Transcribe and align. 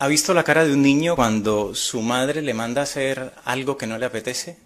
¿Ha 0.00 0.06
visto 0.06 0.32
la 0.32 0.44
cara 0.44 0.64
de 0.64 0.72
un 0.72 0.82
niño 0.82 1.16
cuando 1.16 1.74
su 1.74 2.02
madre 2.02 2.40
le 2.40 2.54
manda 2.54 2.82
hacer 2.82 3.32
algo 3.44 3.76
que 3.76 3.88
no 3.88 3.98
le 3.98 4.06
apetece? 4.06 4.56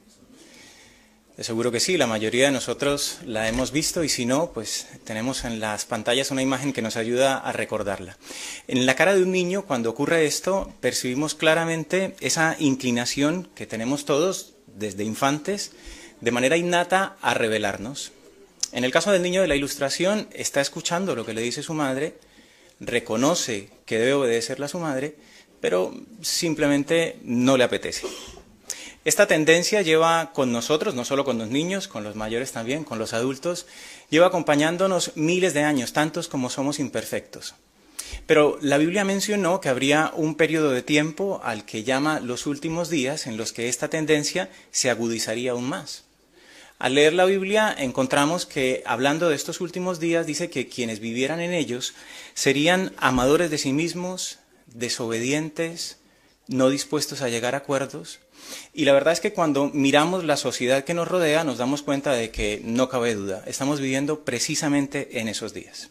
De 1.38 1.42
seguro 1.42 1.72
que 1.72 1.80
sí, 1.80 1.96
la 1.96 2.06
mayoría 2.06 2.44
de 2.44 2.52
nosotros 2.52 3.20
la 3.24 3.48
hemos 3.48 3.72
visto 3.72 4.04
y 4.04 4.10
si 4.10 4.26
no, 4.26 4.52
pues 4.52 4.88
tenemos 5.04 5.46
en 5.46 5.58
las 5.58 5.86
pantallas 5.86 6.30
una 6.32 6.42
imagen 6.42 6.74
que 6.74 6.82
nos 6.82 6.96
ayuda 6.96 7.38
a 7.38 7.50
recordarla. 7.50 8.18
En 8.68 8.84
la 8.84 8.94
cara 8.94 9.14
de 9.14 9.22
un 9.22 9.32
niño, 9.32 9.62
cuando 9.62 9.88
ocurre 9.88 10.26
esto, 10.26 10.70
percibimos 10.82 11.34
claramente 11.34 12.14
esa 12.20 12.54
inclinación 12.58 13.48
que 13.54 13.66
tenemos 13.66 14.04
todos 14.04 14.52
desde 14.66 15.02
infantes, 15.02 15.72
de 16.20 16.30
manera 16.30 16.58
innata, 16.58 17.16
a 17.22 17.32
revelarnos. 17.32 18.12
En 18.72 18.84
el 18.84 18.92
caso 18.92 19.12
del 19.12 19.22
niño 19.22 19.40
de 19.40 19.48
la 19.48 19.56
ilustración, 19.56 20.28
está 20.34 20.60
escuchando 20.60 21.16
lo 21.16 21.24
que 21.24 21.32
le 21.32 21.40
dice 21.40 21.62
su 21.62 21.72
madre, 21.72 22.18
reconoce 22.82 23.70
que 23.86 23.98
debe 23.98 24.14
obedecerle 24.14 24.66
a 24.66 24.68
su 24.68 24.78
madre, 24.78 25.16
pero 25.60 25.94
simplemente 26.20 27.18
no 27.22 27.56
le 27.56 27.64
apetece. 27.64 28.06
Esta 29.04 29.26
tendencia 29.26 29.82
lleva 29.82 30.32
con 30.32 30.52
nosotros, 30.52 30.94
no 30.94 31.04
solo 31.04 31.24
con 31.24 31.38
los 31.38 31.48
niños, 31.48 31.88
con 31.88 32.04
los 32.04 32.14
mayores 32.14 32.52
también, 32.52 32.84
con 32.84 32.98
los 32.98 33.14
adultos, 33.14 33.66
lleva 34.10 34.26
acompañándonos 34.26 35.12
miles 35.16 35.54
de 35.54 35.62
años, 35.62 35.92
tantos 35.92 36.28
como 36.28 36.50
somos 36.50 36.78
imperfectos. 36.78 37.54
Pero 38.26 38.58
la 38.60 38.78
Biblia 38.78 39.04
mencionó 39.04 39.60
que 39.60 39.68
habría 39.68 40.12
un 40.14 40.36
periodo 40.36 40.70
de 40.70 40.82
tiempo 40.82 41.40
al 41.42 41.64
que 41.64 41.82
llama 41.82 42.20
los 42.20 42.46
últimos 42.46 42.90
días 42.90 43.26
en 43.26 43.36
los 43.36 43.52
que 43.52 43.68
esta 43.68 43.88
tendencia 43.88 44.50
se 44.70 44.90
agudizaría 44.90 45.52
aún 45.52 45.68
más. 45.68 46.04
Al 46.82 46.96
leer 46.96 47.12
la 47.12 47.26
Biblia 47.26 47.72
encontramos 47.78 48.44
que, 48.44 48.82
hablando 48.86 49.28
de 49.28 49.36
estos 49.36 49.60
últimos 49.60 50.00
días, 50.00 50.26
dice 50.26 50.50
que 50.50 50.66
quienes 50.66 50.98
vivieran 50.98 51.38
en 51.38 51.52
ellos 51.52 51.94
serían 52.34 52.92
amadores 52.96 53.52
de 53.52 53.58
sí 53.58 53.72
mismos, 53.72 54.40
desobedientes, 54.66 55.98
no 56.48 56.70
dispuestos 56.70 57.22
a 57.22 57.28
llegar 57.28 57.54
a 57.54 57.58
acuerdos. 57.58 58.18
Y 58.74 58.84
la 58.84 58.94
verdad 58.94 59.12
es 59.12 59.20
que 59.20 59.32
cuando 59.32 59.70
miramos 59.72 60.24
la 60.24 60.36
sociedad 60.36 60.82
que 60.82 60.92
nos 60.92 61.06
rodea 61.06 61.44
nos 61.44 61.58
damos 61.58 61.82
cuenta 61.82 62.14
de 62.14 62.32
que 62.32 62.60
no 62.64 62.88
cabe 62.88 63.14
duda, 63.14 63.44
estamos 63.46 63.78
viviendo 63.78 64.24
precisamente 64.24 65.20
en 65.20 65.28
esos 65.28 65.54
días. 65.54 65.90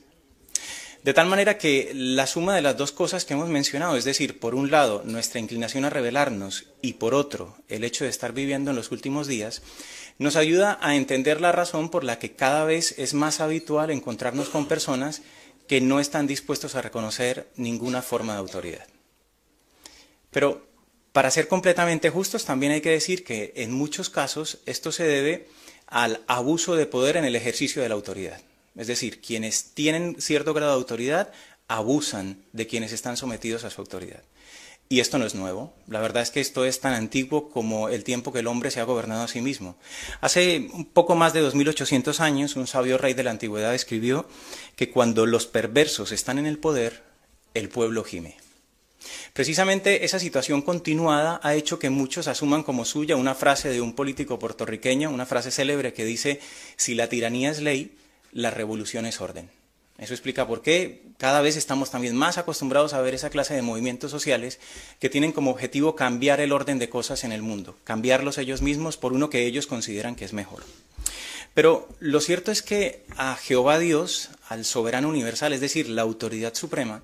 De 1.03 1.15
tal 1.15 1.27
manera 1.27 1.57
que 1.57 1.91
la 1.95 2.27
suma 2.27 2.55
de 2.55 2.61
las 2.61 2.77
dos 2.77 2.91
cosas 2.91 3.25
que 3.25 3.33
hemos 3.33 3.49
mencionado, 3.49 3.97
es 3.97 4.03
decir, 4.03 4.39
por 4.39 4.53
un 4.53 4.69
lado 4.69 5.01
nuestra 5.03 5.39
inclinación 5.39 5.83
a 5.83 5.89
rebelarnos 5.89 6.65
y 6.83 6.93
por 6.93 7.15
otro 7.15 7.57
el 7.69 7.83
hecho 7.83 8.03
de 8.03 8.11
estar 8.11 8.33
viviendo 8.33 8.69
en 8.69 8.75
los 8.75 8.91
últimos 8.91 9.25
días, 9.25 9.63
nos 10.19 10.35
ayuda 10.35 10.77
a 10.79 10.95
entender 10.95 11.41
la 11.41 11.51
razón 11.51 11.89
por 11.89 12.03
la 12.03 12.19
que 12.19 12.33
cada 12.33 12.65
vez 12.65 12.99
es 12.99 13.15
más 13.15 13.39
habitual 13.39 13.89
encontrarnos 13.89 14.49
con 14.49 14.67
personas 14.67 15.23
que 15.67 15.81
no 15.81 15.99
están 15.99 16.27
dispuestos 16.27 16.75
a 16.75 16.83
reconocer 16.83 17.49
ninguna 17.55 18.03
forma 18.03 18.33
de 18.33 18.39
autoridad. 18.39 18.85
Pero 20.29 20.67
para 21.13 21.31
ser 21.31 21.47
completamente 21.47 22.11
justos, 22.11 22.45
también 22.45 22.73
hay 22.73 22.81
que 22.81 22.91
decir 22.91 23.23
que 23.23 23.53
en 23.55 23.71
muchos 23.71 24.11
casos 24.11 24.59
esto 24.67 24.91
se 24.91 25.05
debe 25.05 25.47
al 25.87 26.21
abuso 26.27 26.75
de 26.75 26.85
poder 26.85 27.17
en 27.17 27.25
el 27.25 27.35
ejercicio 27.35 27.81
de 27.81 27.89
la 27.89 27.95
autoridad. 27.95 28.39
Es 28.75 28.87
decir, 28.87 29.21
quienes 29.21 29.73
tienen 29.73 30.15
cierto 30.19 30.53
grado 30.53 30.71
de 30.71 30.77
autoridad 30.77 31.31
abusan 31.67 32.43
de 32.51 32.67
quienes 32.67 32.91
están 32.91 33.17
sometidos 33.17 33.63
a 33.63 33.69
su 33.69 33.81
autoridad. 33.81 34.23
Y 34.91 34.99
esto 34.99 35.17
no 35.17 35.25
es 35.25 35.35
nuevo. 35.35 35.73
La 35.87 36.01
verdad 36.01 36.21
es 36.21 36.31
que 36.31 36.41
esto 36.41 36.65
es 36.65 36.81
tan 36.81 36.93
antiguo 36.93 37.49
como 37.49 37.87
el 37.87 38.03
tiempo 38.03 38.33
que 38.33 38.39
el 38.39 38.47
hombre 38.47 38.71
se 38.71 38.81
ha 38.81 38.83
gobernado 38.83 39.23
a 39.23 39.29
sí 39.29 39.39
mismo. 39.39 39.77
Hace 40.19 40.67
un 40.73 40.83
poco 40.83 41.15
más 41.15 41.31
de 41.31 41.39
2800 41.39 42.19
años, 42.19 42.57
un 42.57 42.67
sabio 42.67 42.97
rey 42.97 43.13
de 43.13 43.23
la 43.23 43.31
antigüedad 43.31 43.73
escribió 43.73 44.27
que 44.75 44.89
cuando 44.89 45.25
los 45.25 45.47
perversos 45.47 46.11
están 46.11 46.39
en 46.39 46.45
el 46.45 46.57
poder, 46.57 47.03
el 47.53 47.69
pueblo 47.69 48.03
gime. 48.03 48.35
Precisamente 49.31 50.03
esa 50.03 50.19
situación 50.19 50.61
continuada 50.61 51.39
ha 51.41 51.55
hecho 51.55 51.79
que 51.79 51.89
muchos 51.89 52.27
asuman 52.27 52.63
como 52.63 52.83
suya 52.83 53.15
una 53.15 53.33
frase 53.33 53.69
de 53.69 53.79
un 53.79 53.93
político 53.93 54.39
puertorriqueño, 54.39 55.09
una 55.09 55.25
frase 55.25 55.51
célebre 55.51 55.93
que 55.93 56.03
dice, 56.03 56.41
si 56.75 56.95
la 56.95 57.07
tiranía 57.07 57.49
es 57.51 57.61
ley, 57.61 57.95
la 58.31 58.51
revolución 58.51 59.05
es 59.05 59.21
orden. 59.21 59.49
Eso 59.97 60.13
explica 60.13 60.47
por 60.47 60.63
qué 60.63 61.03
cada 61.17 61.41
vez 61.41 61.55
estamos 61.55 61.91
también 61.91 62.15
más 62.15 62.39
acostumbrados 62.39 62.93
a 62.93 63.01
ver 63.01 63.13
esa 63.13 63.29
clase 63.29 63.53
de 63.53 63.61
movimientos 63.61 64.09
sociales 64.09 64.59
que 64.99 65.09
tienen 65.09 65.31
como 65.31 65.51
objetivo 65.51 65.95
cambiar 65.95 66.39
el 66.39 66.53
orden 66.53 66.79
de 66.79 66.89
cosas 66.89 67.23
en 67.23 67.31
el 67.31 67.43
mundo, 67.43 67.77
cambiarlos 67.83 68.39
ellos 68.39 68.63
mismos 68.63 68.97
por 68.97 69.13
uno 69.13 69.29
que 69.29 69.45
ellos 69.45 69.67
consideran 69.67 70.15
que 70.15 70.25
es 70.25 70.33
mejor. 70.33 70.63
Pero 71.53 71.87
lo 71.99 72.19
cierto 72.21 72.51
es 72.51 72.63
que 72.63 73.03
a 73.15 73.35
Jehová 73.35 73.77
Dios, 73.77 74.29
al 74.47 74.65
soberano 74.65 75.09
universal, 75.09 75.53
es 75.53 75.61
decir, 75.61 75.89
la 75.89 76.01
autoridad 76.01 76.55
suprema, 76.55 77.03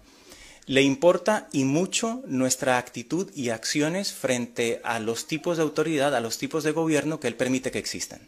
le 0.65 0.81
importa 0.81 1.47
y 1.51 1.65
mucho 1.65 2.23
nuestra 2.25 2.77
actitud 2.77 3.31
y 3.35 3.49
acciones 3.49 4.11
frente 4.11 4.81
a 4.83 4.99
los 4.99 5.27
tipos 5.27 5.57
de 5.57 5.63
autoridad, 5.63 6.15
a 6.15 6.19
los 6.19 6.37
tipos 6.37 6.63
de 6.63 6.71
gobierno 6.71 7.19
que 7.19 7.27
Él 7.27 7.35
permite 7.35 7.71
que 7.71 7.79
existan. 7.79 8.27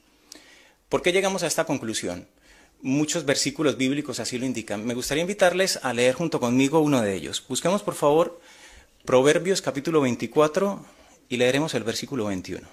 ¿Por 0.90 1.02
qué 1.02 1.12
llegamos 1.12 1.44
a 1.44 1.48
esta 1.48 1.66
conclusión? 1.66 2.28
Muchos 2.82 3.26
versículos 3.26 3.76
bíblicos 3.76 4.22
así 4.22 4.38
lo 4.38 4.46
indican. 4.46 4.86
Me 4.86 4.94
gustaría 4.94 5.22
invitarles 5.22 5.80
a 5.84 5.94
leer 5.94 6.16
junto 6.16 6.40
conmigo 6.40 6.80
uno 6.80 7.02
de 7.02 7.14
ellos. 7.14 7.44
Busquemos, 7.48 7.84
por 7.84 7.96
favor, 7.96 8.40
Proverbios 9.06 9.62
capítulo 9.62 10.02
24 10.02 10.86
y 11.28 11.38
leeremos 11.38 11.74
el 11.74 11.84
versículo 11.84 12.26
21. 12.26 12.66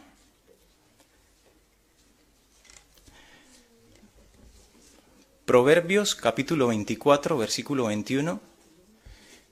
Proverbios 5.44 6.15
capítulo 6.15 6.69
24, 6.69 7.38
versículo 7.38 7.87
21. 7.87 8.41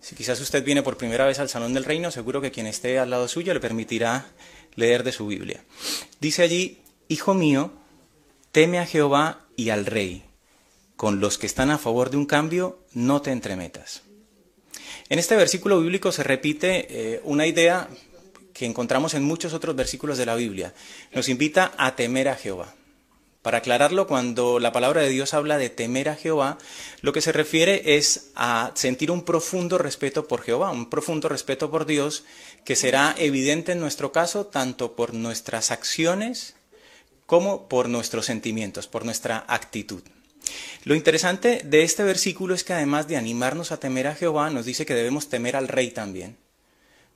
Si 0.00 0.14
quizás 0.14 0.40
usted 0.40 0.64
viene 0.64 0.82
por 0.82 0.96
primera 0.96 1.26
vez 1.26 1.38
al 1.38 1.48
Salón 1.48 1.74
del 1.74 1.84
Reino, 1.84 2.10
seguro 2.10 2.40
que 2.40 2.50
quien 2.52 2.66
esté 2.66 2.98
al 2.98 3.10
lado 3.10 3.26
suyo 3.26 3.54
le 3.54 3.60
permitirá 3.60 4.26
leer 4.76 5.02
de 5.02 5.12
su 5.12 5.26
Biblia. 5.26 5.64
Dice 6.20 6.42
allí, 6.42 6.80
Hijo 7.08 7.34
mío, 7.34 7.72
teme 8.52 8.78
a 8.78 8.86
Jehová 8.86 9.46
y 9.56 9.70
al 9.70 9.86
Rey 9.86 10.24
con 11.04 11.20
los 11.20 11.36
que 11.36 11.44
están 11.44 11.70
a 11.70 11.76
favor 11.76 12.08
de 12.08 12.16
un 12.16 12.24
cambio, 12.24 12.78
no 12.94 13.20
te 13.20 13.30
entremetas. 13.30 14.00
En 15.10 15.18
este 15.18 15.36
versículo 15.36 15.78
bíblico 15.78 16.12
se 16.12 16.22
repite 16.22 16.86
eh, 16.88 17.20
una 17.24 17.46
idea 17.46 17.90
que 18.54 18.64
encontramos 18.64 19.12
en 19.12 19.22
muchos 19.22 19.52
otros 19.52 19.76
versículos 19.76 20.16
de 20.16 20.24
la 20.24 20.34
Biblia. 20.34 20.72
Nos 21.12 21.28
invita 21.28 21.74
a 21.76 21.94
temer 21.94 22.30
a 22.30 22.36
Jehová. 22.36 22.74
Para 23.42 23.58
aclararlo, 23.58 24.06
cuando 24.06 24.58
la 24.58 24.72
palabra 24.72 25.02
de 25.02 25.10
Dios 25.10 25.34
habla 25.34 25.58
de 25.58 25.68
temer 25.68 26.08
a 26.08 26.16
Jehová, 26.16 26.56
lo 27.02 27.12
que 27.12 27.20
se 27.20 27.32
refiere 27.32 27.98
es 27.98 28.30
a 28.34 28.72
sentir 28.72 29.10
un 29.10 29.26
profundo 29.26 29.76
respeto 29.76 30.26
por 30.26 30.40
Jehová, 30.40 30.70
un 30.70 30.88
profundo 30.88 31.28
respeto 31.28 31.70
por 31.70 31.84
Dios, 31.84 32.24
que 32.64 32.76
será 32.76 33.14
evidente 33.18 33.72
en 33.72 33.80
nuestro 33.80 34.10
caso 34.10 34.46
tanto 34.46 34.96
por 34.96 35.12
nuestras 35.12 35.70
acciones 35.70 36.54
como 37.26 37.68
por 37.68 37.90
nuestros 37.90 38.24
sentimientos, 38.24 38.86
por 38.86 39.04
nuestra 39.04 39.44
actitud. 39.48 40.02
Lo 40.84 40.94
interesante 40.94 41.62
de 41.64 41.82
este 41.82 42.02
versículo 42.02 42.54
es 42.54 42.64
que 42.64 42.72
además 42.72 43.08
de 43.08 43.16
animarnos 43.16 43.72
a 43.72 43.80
temer 43.80 44.06
a 44.06 44.14
Jehová, 44.14 44.50
nos 44.50 44.66
dice 44.66 44.86
que 44.86 44.94
debemos 44.94 45.28
temer 45.28 45.56
al 45.56 45.68
rey 45.68 45.90
también. 45.90 46.36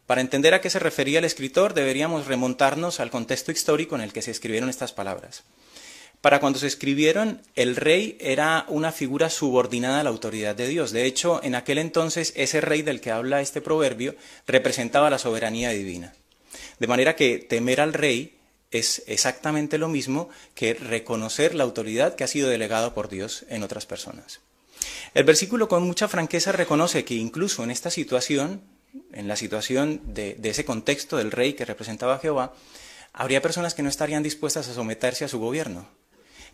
Para 0.06 0.22
entender 0.22 0.54
a 0.54 0.62
qué 0.62 0.70
se 0.70 0.78
refería 0.78 1.18
el 1.18 1.26
escritor, 1.26 1.74
deberíamos 1.74 2.26
remontarnos 2.26 2.98
al 2.98 3.10
contexto 3.10 3.52
histórico 3.52 3.94
en 3.94 4.00
el 4.00 4.12
que 4.14 4.22
se 4.22 4.30
escribieron 4.30 4.70
estas 4.70 4.92
palabras. 4.92 5.44
Para 6.22 6.40
cuando 6.40 6.58
se 6.58 6.66
escribieron, 6.66 7.42
el 7.54 7.76
rey 7.76 8.16
era 8.18 8.64
una 8.68 8.90
figura 8.90 9.30
subordinada 9.30 10.00
a 10.00 10.02
la 10.02 10.10
autoridad 10.10 10.56
de 10.56 10.66
Dios. 10.66 10.90
De 10.90 11.04
hecho, 11.04 11.40
en 11.44 11.54
aquel 11.54 11.78
entonces, 11.78 12.32
ese 12.36 12.60
rey 12.60 12.82
del 12.82 13.00
que 13.00 13.10
habla 13.10 13.40
este 13.40 13.60
proverbio 13.60 14.16
representaba 14.46 15.10
la 15.10 15.18
soberanía 15.18 15.70
divina. 15.70 16.14
De 16.80 16.86
manera 16.86 17.14
que 17.14 17.38
temer 17.38 17.80
al 17.80 17.92
rey 17.92 18.37
es 18.70 19.02
exactamente 19.06 19.78
lo 19.78 19.88
mismo 19.88 20.28
que 20.54 20.74
reconocer 20.74 21.54
la 21.54 21.64
autoridad 21.64 22.14
que 22.14 22.24
ha 22.24 22.28
sido 22.28 22.48
delegada 22.48 22.94
por 22.94 23.08
Dios 23.08 23.44
en 23.48 23.62
otras 23.62 23.86
personas. 23.86 24.40
El 25.14 25.24
versículo 25.24 25.68
con 25.68 25.82
mucha 25.82 26.08
franqueza 26.08 26.52
reconoce 26.52 27.04
que 27.04 27.14
incluso 27.14 27.64
en 27.64 27.70
esta 27.70 27.90
situación, 27.90 28.62
en 29.12 29.28
la 29.28 29.36
situación 29.36 30.00
de, 30.14 30.38
ese 30.42 30.64
contexto 30.64 31.16
del 31.16 31.32
rey 31.32 31.54
que 31.54 31.64
representaba 31.64 32.16
a 32.16 32.18
Jehová, 32.18 32.54
habría 33.12 33.42
personas 33.42 33.74
que 33.74 33.82
no 33.82 33.88
estarían 33.88 34.22
dispuestas 34.22 34.68
a 34.68 34.74
someterse 34.74 35.24
a 35.24 35.28
su 35.28 35.38
gobierno. 35.38 35.88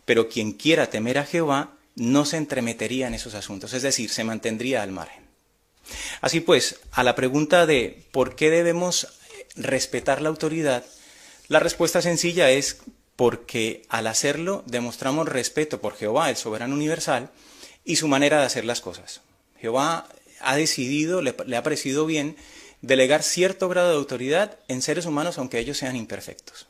Pero 0.05 0.29
quien 0.29 0.53
quiera 0.53 0.89
temer 0.89 1.17
a 1.17 1.25
Jehová 1.25 1.77
no 1.95 2.25
se 2.25 2.37
entremetería 2.37 3.07
en 3.07 3.13
esos 3.13 3.35
asuntos, 3.35 3.73
es 3.73 3.81
decir, 3.81 4.09
se 4.09 4.23
mantendría 4.23 4.83
al 4.83 4.91
margen. 4.91 5.25
Así 6.21 6.39
pues, 6.39 6.79
a 6.91 7.03
la 7.03 7.15
pregunta 7.15 7.65
de 7.65 8.05
por 8.11 8.35
qué 8.35 8.49
debemos 8.49 9.07
respetar 9.55 10.21
la 10.21 10.29
autoridad, 10.29 10.83
la 11.47 11.59
respuesta 11.59 12.01
sencilla 12.01 12.49
es 12.49 12.79
porque 13.15 13.83
al 13.89 14.07
hacerlo 14.07 14.63
demostramos 14.65 15.27
respeto 15.27 15.79
por 15.79 15.95
Jehová, 15.95 16.29
el 16.29 16.35
soberano 16.35 16.75
universal, 16.75 17.31
y 17.83 17.97
su 17.97 18.07
manera 18.07 18.39
de 18.39 18.45
hacer 18.45 18.65
las 18.65 18.81
cosas. 18.81 19.21
Jehová 19.59 20.07
ha 20.41 20.55
decidido, 20.55 21.21
le, 21.21 21.35
ha 21.55 21.63
parecido 21.63 22.05
bien, 22.05 22.35
delegar 22.81 23.23
cierto 23.23 23.69
grado 23.69 23.89
de 23.89 23.95
autoridad 23.95 24.59
en 24.67 24.81
seres 24.81 25.05
humanos 25.05 25.37
aunque 25.37 25.59
ellos 25.59 25.77
sean 25.77 25.95
imperfectos. 25.95 26.67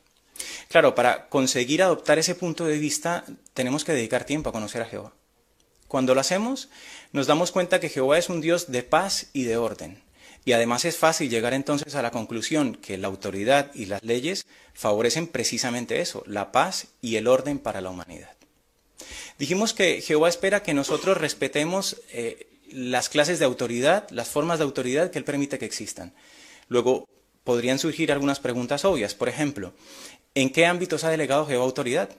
Claro, 0.68 0.94
para 0.94 1.28
conseguir 1.28 1.82
adoptar 1.82 2.18
ese 2.18 2.34
punto 2.34 2.66
de 2.66 2.78
vista 2.78 3.24
tenemos 3.54 3.84
que 3.84 3.92
dedicar 3.92 4.24
tiempo 4.24 4.50
a 4.50 4.52
conocer 4.52 4.82
a 4.82 4.86
Jehová. 4.86 5.12
Cuando 5.88 6.14
lo 6.14 6.20
hacemos, 6.20 6.68
nos 7.12 7.26
damos 7.26 7.52
cuenta 7.52 7.80
que 7.80 7.88
Jehová 7.88 8.18
es 8.18 8.28
un 8.28 8.40
Dios 8.40 8.70
de 8.70 8.82
paz 8.82 9.28
y 9.32 9.44
de 9.44 9.56
orden, 9.56 10.02
Y 10.46 10.52
además 10.52 10.84
es 10.84 10.96
fácil 10.96 11.28
llegar 11.28 11.54
entonces 11.54 11.96
a 11.96 12.02
la 12.02 12.12
conclusión 12.12 12.76
que 12.76 12.96
la 12.96 13.08
autoridad 13.08 13.72
y 13.74 13.86
las 13.86 14.04
leyes 14.04 14.46
favorecen 14.74 15.26
precisamente 15.26 16.00
eso, 16.00 16.22
la 16.24 16.52
paz 16.52 16.86
y 17.02 17.16
el 17.16 17.26
orden 17.26 17.58
para 17.58 17.80
la 17.80 17.90
humanidad. 17.90 18.30
Dijimos 19.40 19.74
que 19.74 20.00
Jehová 20.00 20.28
espera 20.28 20.62
que 20.62 20.72
nosotros 20.72 21.18
respetemos 21.18 22.00
eh, 22.12 22.46
las 22.70 23.08
clases 23.08 23.40
de 23.40 23.44
autoridad, 23.44 24.08
las 24.10 24.28
formas 24.28 24.58
de 24.60 24.64
autoridad 24.64 25.10
que 25.10 25.18
Él 25.18 25.24
permite 25.24 25.58
que 25.58 25.66
existan. 25.66 26.14
Luego, 26.68 27.08
podrían 27.42 27.80
surgir 27.80 28.12
algunas 28.12 28.38
preguntas 28.38 28.84
obvias. 28.84 29.16
Por 29.16 29.28
ejemplo, 29.28 29.72
¿en 30.36 30.50
qué 30.50 30.64
ámbitos 30.64 31.02
ha 31.02 31.10
delegado 31.10 31.46
Jehová 31.46 31.64
autoridad? 31.64 32.10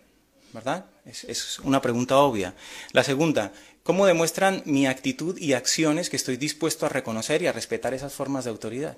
¿Verdad? 0.52 0.86
Es, 1.06 1.24
es, 1.24 1.60
una 1.60 1.82
pregunta 1.82 2.18
obvia. 2.18 2.56
La 2.92 3.06
segunda, 3.06 3.54
¿cómo 3.88 4.06
demuestran 4.06 4.64
mi 4.66 4.86
actitud 4.86 5.38
y 5.38 5.54
acciones 5.54 6.10
que 6.10 6.18
estoy 6.18 6.36
dispuesto 6.36 6.86
a 6.86 6.90
reconocer 6.90 7.42
y 7.42 7.48
a 7.48 7.54
respetar 7.54 7.94
esas 7.94 8.12
formas 8.12 8.44
de 8.44 8.50
autoridad? 8.50 8.98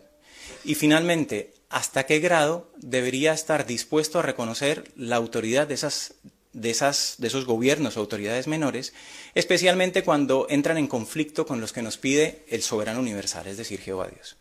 Y 0.65 0.73
finalmente, 0.73 1.53
¿hasta 1.69 2.07
qué 2.07 2.17
grado 2.17 2.71
debería 2.75 3.31
estar 3.31 3.67
dispuesto 3.67 4.17
a 4.17 4.23
reconocer 4.23 4.91
la 4.95 5.15
autoridad 5.15 5.67
de 5.67 5.75
esas 5.75 6.15
de, 6.53 6.71
esos 6.71 7.45
gobiernos 7.45 7.97
o 7.97 7.99
autoridades 7.99 8.47
menores, 8.47 8.93
especialmente 9.35 10.03
cuando 10.03 10.47
entran 10.49 10.79
en 10.79 10.87
conflicto 10.87 11.45
con 11.45 11.61
los 11.61 11.71
que 11.71 11.83
nos 11.83 11.99
pide 11.99 12.43
el 12.47 12.63
soberano 12.63 12.99
universal, 12.99 13.45
es 13.45 13.57
decir, 13.57 13.81
Jehová 13.81 14.07
Dios. 14.07 14.37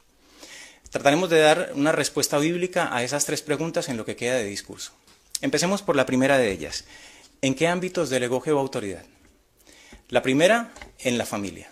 Trataremos 0.89 1.29
de 1.29 1.41
dar 1.41 1.73
una 1.75 1.93
respuesta 1.93 2.39
bíblica 2.39 2.89
a 2.97 3.03
esas 3.03 3.27
tres 3.27 3.43
preguntas 3.43 3.91
en 3.91 3.99
lo 3.99 4.07
que 4.07 4.17
queda 4.17 4.37
de 4.37 4.45
discurso. 4.45 4.93
Empecemos 5.43 5.83
por 5.83 5.95
la 5.95 6.07
primera 6.07 6.39
de 6.39 6.51
ellas. 6.51 6.87
¿En 7.43 7.55
qué 7.55 7.69
ámbitos 7.69 8.09
delegó 8.09 8.41
Jehová 8.41 8.63
autoridad? 8.63 9.05
La 10.11 10.23
primera, 10.23 10.73
en 11.01 11.19
la 11.19 11.27
familia. 11.27 11.71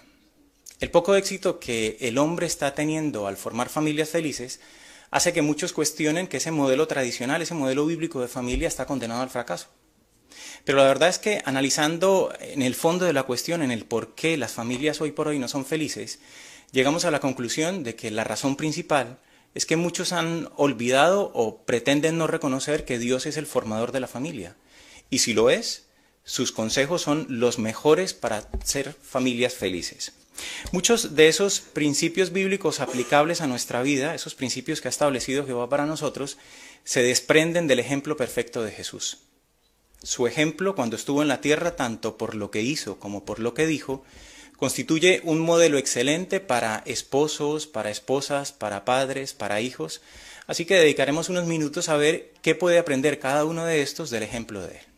El 0.79 0.91
poco 0.91 1.17
éxito 1.17 1.59
que 1.59 1.97
el 2.01 2.19
hombre 2.19 2.47
está 2.47 2.75
teniendo 2.75 3.27
al 3.27 3.39
formar 3.39 3.71
familias 3.71 4.11
felices 4.11 4.61
hace 5.11 5.33
que 5.33 5.41
muchos 5.41 5.73
cuestionen 5.73 6.27
que 6.27 6.37
ese 6.37 6.51
modelo 6.51 6.87
tradicional, 6.87 7.41
ese 7.41 7.55
modelo 7.55 7.87
bíblico 7.87 8.21
de 8.21 8.29
familia 8.29 8.69
está 8.69 8.85
condenado 8.85 9.23
al 9.23 9.31
fracaso. 9.31 9.69
Pero 10.67 10.77
la 10.77 10.85
verdad 10.85 11.09
es 11.09 11.19
que 11.19 11.41
analizando 11.47 12.31
en 12.39 12.61
el 12.61 12.75
fondo 12.75 13.07
de 13.07 13.15
la 13.15 13.23
cuestión, 13.23 13.63
en 13.63 13.71
el 13.71 13.87
por 13.87 14.15
qué 14.15 14.37
las 14.37 14.53
familias 14.53 15.01
hoy 15.01 15.13
por 15.13 15.29
hoy 15.29 15.39
no 15.39 15.49
son 15.49 15.65
felices, 15.65 16.19
llegamos 16.73 17.07
a 17.07 17.11
la 17.11 17.21
conclusión 17.21 17.85
de 17.85 17.97
que 17.97 18.11
la 18.11 18.25
razón 18.25 18.57
principal 18.57 19.19
es 19.55 19.65
que 19.65 19.77
muchos 19.77 20.13
han 20.13 20.51
olvidado 20.57 21.31
o 21.33 21.63
pretenden 21.63 22.19
no 22.19 22.27
reconocer 22.27 22.85
que 22.85 22.99
Dios 22.99 23.25
es 23.25 23.39
el 23.39 23.47
formador 23.47 23.93
de 23.93 24.01
la 24.01 24.09
familia. 24.09 24.57
Y 25.09 25.21
si 25.21 25.33
lo 25.33 25.49
es, 25.49 25.86
sus 26.27 26.51
consejos 26.51 27.03
son 27.03 27.25
los 27.31 27.61
mejores 27.61 28.13
para 28.13 28.51
ser 28.65 28.93
familias 28.93 29.55
felices. 29.55 30.13
Muchos 30.73 31.15
de 31.15 31.29
esos 31.29 31.61
principios 31.61 32.33
bíblicos 32.33 32.81
aplicables 32.81 33.41
a 33.41 33.47
nuestra 33.47 33.81
vida, 33.81 34.13
esos 34.13 34.35
principios 34.35 34.81
que 34.81 34.89
ha 34.89 34.91
establecido 34.91 35.47
Jehová 35.47 35.69
para 35.69 35.87
nosotros, 35.87 36.37
se 36.83 37.03
desprenden 37.03 37.69
del 37.69 37.79
ejemplo 37.79 38.17
perfecto 38.17 38.65
de 38.65 38.73
Jesús. 38.73 39.19
Su 40.03 40.27
ejemplo 40.27 40.75
cuando 40.75 40.97
estuvo 40.97 41.23
en 41.23 41.29
la 41.29 41.41
tierra, 41.41 41.77
tanto 41.77 42.19
por 42.19 42.35
lo 42.35 42.51
que 42.51 42.61
hizo 42.61 42.99
como 42.99 43.25
por 43.25 43.39
lo 43.39 43.55
que 43.55 43.69
dijo, 43.69 44.05
constituye 44.57 45.21
un 45.23 45.39
modelo 45.39 45.79
excelente 45.79 46.41
para 46.41 46.83
esposos, 46.87 47.69
para 47.69 47.91
esposas, 47.91 48.51
para 48.51 48.85
padres, 48.85 49.33
para 49.33 49.61
hijos. 49.61 50.03
Así 50.49 50.65
que 50.65 50.75
dedicaremos 50.75 51.29
unos 51.29 51.47
minutos 51.47 51.89
a 51.89 51.97
ver 51.97 52.35
qué 52.43 52.57
puede 52.57 52.79
aprender 52.79 53.21
cada 53.21 53.45
uno 53.45 53.65
de 53.65 53.81
estos 53.81 54.11
del 54.11 54.25
ejemplo 54.25 54.61
de 54.61 54.79
él. 54.79 54.96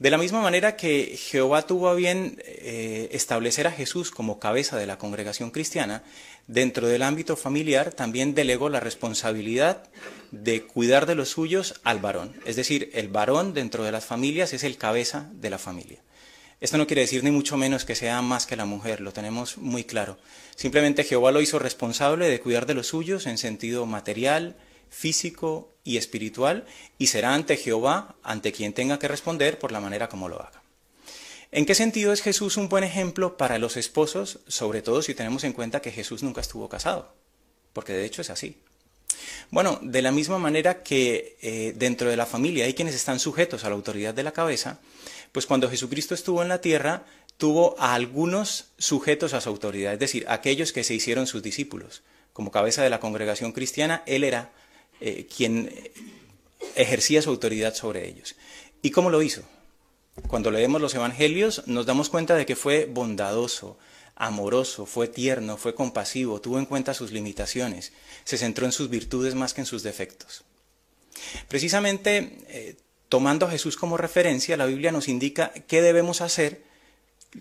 De 0.00 0.10
la 0.10 0.16
misma 0.16 0.40
manera 0.40 0.76
que 0.76 1.18
Jehová 1.18 1.66
tuvo 1.66 1.90
a 1.90 1.94
bien 1.94 2.42
eh, 2.46 3.10
establecer 3.12 3.66
a 3.66 3.70
Jesús 3.70 4.10
como 4.10 4.38
cabeza 4.38 4.78
de 4.78 4.86
la 4.86 4.96
congregación 4.96 5.50
cristiana, 5.50 6.02
dentro 6.46 6.88
del 6.88 7.02
ámbito 7.02 7.36
familiar 7.36 7.92
también 7.92 8.34
delegó 8.34 8.70
la 8.70 8.80
responsabilidad 8.80 9.90
de 10.30 10.62
cuidar 10.62 11.04
de 11.04 11.16
los 11.16 11.28
suyos 11.28 11.78
al 11.84 11.98
varón. 11.98 12.34
Es 12.46 12.56
decir, 12.56 12.88
el 12.94 13.08
varón 13.08 13.52
dentro 13.52 13.84
de 13.84 13.92
las 13.92 14.06
familias 14.06 14.54
es 14.54 14.64
el 14.64 14.78
cabeza 14.78 15.28
de 15.34 15.50
la 15.50 15.58
familia. 15.58 16.00
Esto 16.62 16.78
no 16.78 16.86
quiere 16.86 17.02
decir 17.02 17.22
ni 17.22 17.30
mucho 17.30 17.58
menos 17.58 17.84
que 17.84 17.94
sea 17.94 18.22
más 18.22 18.46
que 18.46 18.56
la 18.56 18.64
mujer, 18.64 19.02
lo 19.02 19.12
tenemos 19.12 19.58
muy 19.58 19.84
claro. 19.84 20.16
Simplemente 20.56 21.04
Jehová 21.04 21.30
lo 21.30 21.42
hizo 21.42 21.58
responsable 21.58 22.30
de 22.30 22.40
cuidar 22.40 22.64
de 22.64 22.72
los 22.72 22.86
suyos 22.86 23.26
en 23.26 23.36
sentido 23.36 23.84
material, 23.84 24.56
físico 24.90 25.74
y 25.84 25.96
espiritual, 25.96 26.66
y 26.98 27.06
será 27.06 27.34
ante 27.34 27.56
Jehová, 27.56 28.16
ante 28.22 28.52
quien 28.52 28.74
tenga 28.74 28.98
que 28.98 29.08
responder 29.08 29.58
por 29.58 29.72
la 29.72 29.80
manera 29.80 30.08
como 30.08 30.28
lo 30.28 30.40
haga. 30.40 30.62
¿En 31.52 31.66
qué 31.66 31.74
sentido 31.74 32.12
es 32.12 32.22
Jesús 32.22 32.56
un 32.56 32.68
buen 32.68 32.84
ejemplo 32.84 33.36
para 33.36 33.58
los 33.58 33.76
esposos, 33.76 34.40
sobre 34.46 34.82
todo 34.82 35.02
si 35.02 35.14
tenemos 35.14 35.42
en 35.42 35.52
cuenta 35.52 35.80
que 35.80 35.90
Jesús 35.90 36.22
nunca 36.22 36.40
estuvo 36.40 36.68
casado? 36.68 37.12
Porque 37.72 37.92
de 37.92 38.04
hecho 38.04 38.22
es 38.22 38.30
así. 38.30 38.56
Bueno, 39.50 39.80
de 39.82 40.02
la 40.02 40.12
misma 40.12 40.38
manera 40.38 40.82
que 40.82 41.36
eh, 41.42 41.72
dentro 41.74 42.08
de 42.08 42.16
la 42.16 42.26
familia 42.26 42.66
hay 42.66 42.74
quienes 42.74 42.94
están 42.94 43.18
sujetos 43.18 43.64
a 43.64 43.68
la 43.68 43.74
autoridad 43.74 44.14
de 44.14 44.22
la 44.22 44.32
cabeza, 44.32 44.78
pues 45.32 45.46
cuando 45.46 45.68
Jesucristo 45.68 46.14
estuvo 46.14 46.42
en 46.42 46.48
la 46.48 46.60
tierra, 46.60 47.04
tuvo 47.36 47.74
a 47.80 47.94
algunos 47.94 48.66
sujetos 48.78 49.34
a 49.34 49.40
su 49.40 49.48
autoridad, 49.48 49.94
es 49.94 49.98
decir, 49.98 50.26
aquellos 50.28 50.72
que 50.72 50.84
se 50.84 50.94
hicieron 50.94 51.26
sus 51.26 51.42
discípulos. 51.42 52.02
Como 52.32 52.52
cabeza 52.52 52.82
de 52.82 52.90
la 52.90 53.00
congregación 53.00 53.52
cristiana, 53.52 54.04
él 54.06 54.22
era 54.22 54.52
eh, 55.00 55.26
quien 55.34 55.72
ejercía 56.74 57.22
su 57.22 57.30
autoridad 57.30 57.74
sobre 57.74 58.08
ellos. 58.08 58.36
¿Y 58.82 58.90
cómo 58.90 59.10
lo 59.10 59.22
hizo? 59.22 59.42
Cuando 60.26 60.50
leemos 60.50 60.80
los 60.80 60.94
evangelios 60.94 61.66
nos 61.66 61.86
damos 61.86 62.10
cuenta 62.10 62.34
de 62.34 62.46
que 62.46 62.56
fue 62.56 62.86
bondadoso, 62.86 63.78
amoroso, 64.16 64.84
fue 64.86 65.08
tierno, 65.08 65.56
fue 65.56 65.74
compasivo, 65.74 66.40
tuvo 66.40 66.58
en 66.58 66.66
cuenta 66.66 66.92
sus 66.92 67.10
limitaciones, 67.10 67.92
se 68.24 68.36
centró 68.36 68.66
en 68.66 68.72
sus 68.72 68.90
virtudes 68.90 69.34
más 69.34 69.54
que 69.54 69.62
en 69.62 69.66
sus 69.66 69.82
defectos. 69.82 70.44
Precisamente, 71.48 72.38
eh, 72.48 72.76
tomando 73.08 73.46
a 73.46 73.50
Jesús 73.50 73.76
como 73.76 73.96
referencia, 73.96 74.56
la 74.56 74.66
Biblia 74.66 74.92
nos 74.92 75.08
indica 75.08 75.52
qué 75.66 75.82
debemos 75.82 76.20
hacer 76.20 76.62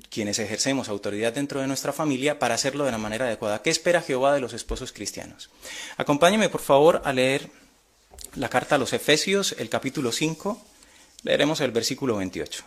quienes 0.09 0.39
ejercemos 0.39 0.89
autoridad 0.89 1.33
dentro 1.33 1.61
de 1.61 1.67
nuestra 1.67 1.93
familia 1.93 2.39
para 2.39 2.55
hacerlo 2.55 2.85
de 2.85 2.91
la 2.91 2.97
manera 2.97 3.25
adecuada. 3.25 3.61
¿Qué 3.61 3.69
espera 3.69 4.01
Jehová 4.01 4.33
de 4.33 4.39
los 4.39 4.53
esposos 4.53 4.91
cristianos? 4.91 5.49
Acompáñeme, 5.97 6.49
por 6.49 6.61
favor, 6.61 7.01
a 7.05 7.13
leer 7.13 7.49
la 8.35 8.49
carta 8.49 8.75
a 8.75 8.77
los 8.77 8.93
Efesios, 8.93 9.55
el 9.57 9.69
capítulo 9.69 10.11
5, 10.11 10.61
leeremos 11.23 11.61
el 11.61 11.71
versículo 11.71 12.17
28. 12.17 12.63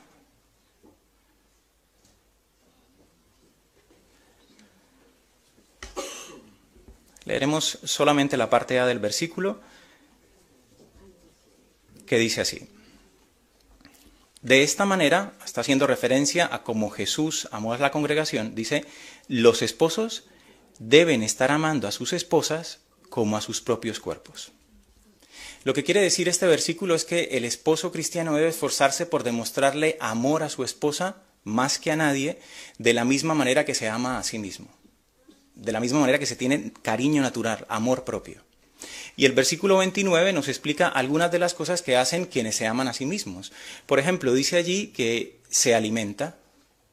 Leeremos 7.24 7.78
solamente 7.84 8.36
la 8.36 8.50
parte 8.50 8.80
A 8.80 8.86
del 8.86 8.98
versículo 8.98 9.60
que 12.04 12.18
dice 12.18 12.40
así. 12.40 12.68
De 14.42 14.62
esta 14.62 14.84
manera, 14.84 15.34
está 15.44 15.60
haciendo 15.60 15.86
referencia 15.86 16.48
a 16.52 16.62
cómo 16.62 16.90
Jesús 16.90 17.48
amó 17.52 17.72
a 17.72 17.78
la 17.78 17.90
congregación, 17.90 18.54
dice, 18.54 18.84
los 19.28 19.62
esposos 19.62 20.24
deben 20.78 21.22
estar 21.22 21.50
amando 21.50 21.88
a 21.88 21.92
sus 21.92 22.12
esposas 22.12 22.80
como 23.08 23.36
a 23.36 23.40
sus 23.40 23.60
propios 23.60 24.00
cuerpos. 24.00 24.52
Lo 25.64 25.74
que 25.74 25.84
quiere 25.84 26.00
decir 26.00 26.28
este 26.28 26.46
versículo 26.46 26.96
es 26.96 27.04
que 27.04 27.24
el 27.32 27.44
esposo 27.44 27.92
cristiano 27.92 28.34
debe 28.34 28.48
esforzarse 28.48 29.06
por 29.06 29.22
demostrarle 29.22 29.96
amor 30.00 30.42
a 30.42 30.48
su 30.48 30.64
esposa 30.64 31.22
más 31.44 31.78
que 31.78 31.92
a 31.92 31.96
nadie, 31.96 32.40
de 32.78 32.94
la 32.94 33.04
misma 33.04 33.34
manera 33.34 33.64
que 33.64 33.74
se 33.74 33.88
ama 33.88 34.18
a 34.18 34.24
sí 34.24 34.38
mismo 34.38 34.68
de 35.54 35.72
la 35.72 35.80
misma 35.80 36.00
manera 36.00 36.18
que 36.18 36.26
se 36.26 36.36
tiene 36.36 36.72
cariño 36.82 37.22
natural, 37.22 37.66
amor 37.68 38.04
propio. 38.04 38.42
Y 39.16 39.26
el 39.26 39.32
versículo 39.32 39.78
29 39.78 40.32
nos 40.32 40.48
explica 40.48 40.88
algunas 40.88 41.30
de 41.30 41.38
las 41.38 41.54
cosas 41.54 41.82
que 41.82 41.96
hacen 41.96 42.26
quienes 42.26 42.56
se 42.56 42.66
aman 42.66 42.88
a 42.88 42.94
sí 42.94 43.06
mismos. 43.06 43.52
Por 43.86 43.98
ejemplo, 43.98 44.32
dice 44.32 44.56
allí 44.56 44.88
que 44.88 45.38
se 45.48 45.74
alimenta, 45.74 46.36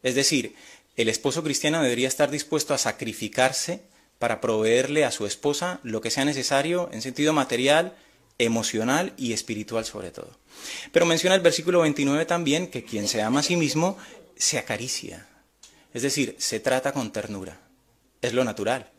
es 0.03 0.15
decir, 0.15 0.55
el 0.95 1.09
esposo 1.09 1.43
cristiano 1.43 1.81
debería 1.81 2.07
estar 2.07 2.29
dispuesto 2.29 2.73
a 2.73 2.77
sacrificarse 2.77 3.81
para 4.17 4.41
proveerle 4.41 5.05
a 5.05 5.11
su 5.11 5.25
esposa 5.25 5.79
lo 5.83 6.01
que 6.01 6.11
sea 6.11 6.25
necesario 6.25 6.89
en 6.91 7.01
sentido 7.01 7.31
material, 7.31 7.95
emocional 8.37 9.13
y 9.17 9.33
espiritual 9.33 9.85
sobre 9.85 10.11
todo. 10.11 10.37
Pero 10.91 11.05
menciona 11.05 11.35
el 11.35 11.41
versículo 11.41 11.81
29 11.81 12.25
también 12.25 12.67
que 12.67 12.83
quien 12.83 13.07
se 13.07 13.21
ama 13.21 13.39
a 13.39 13.43
sí 13.43 13.55
mismo 13.55 13.97
se 14.35 14.57
acaricia, 14.57 15.27
es 15.93 16.01
decir, 16.01 16.35
se 16.37 16.59
trata 16.59 16.91
con 16.93 17.11
ternura 17.11 17.59
es 18.21 18.33
lo 18.33 18.43
natural. 18.43 18.89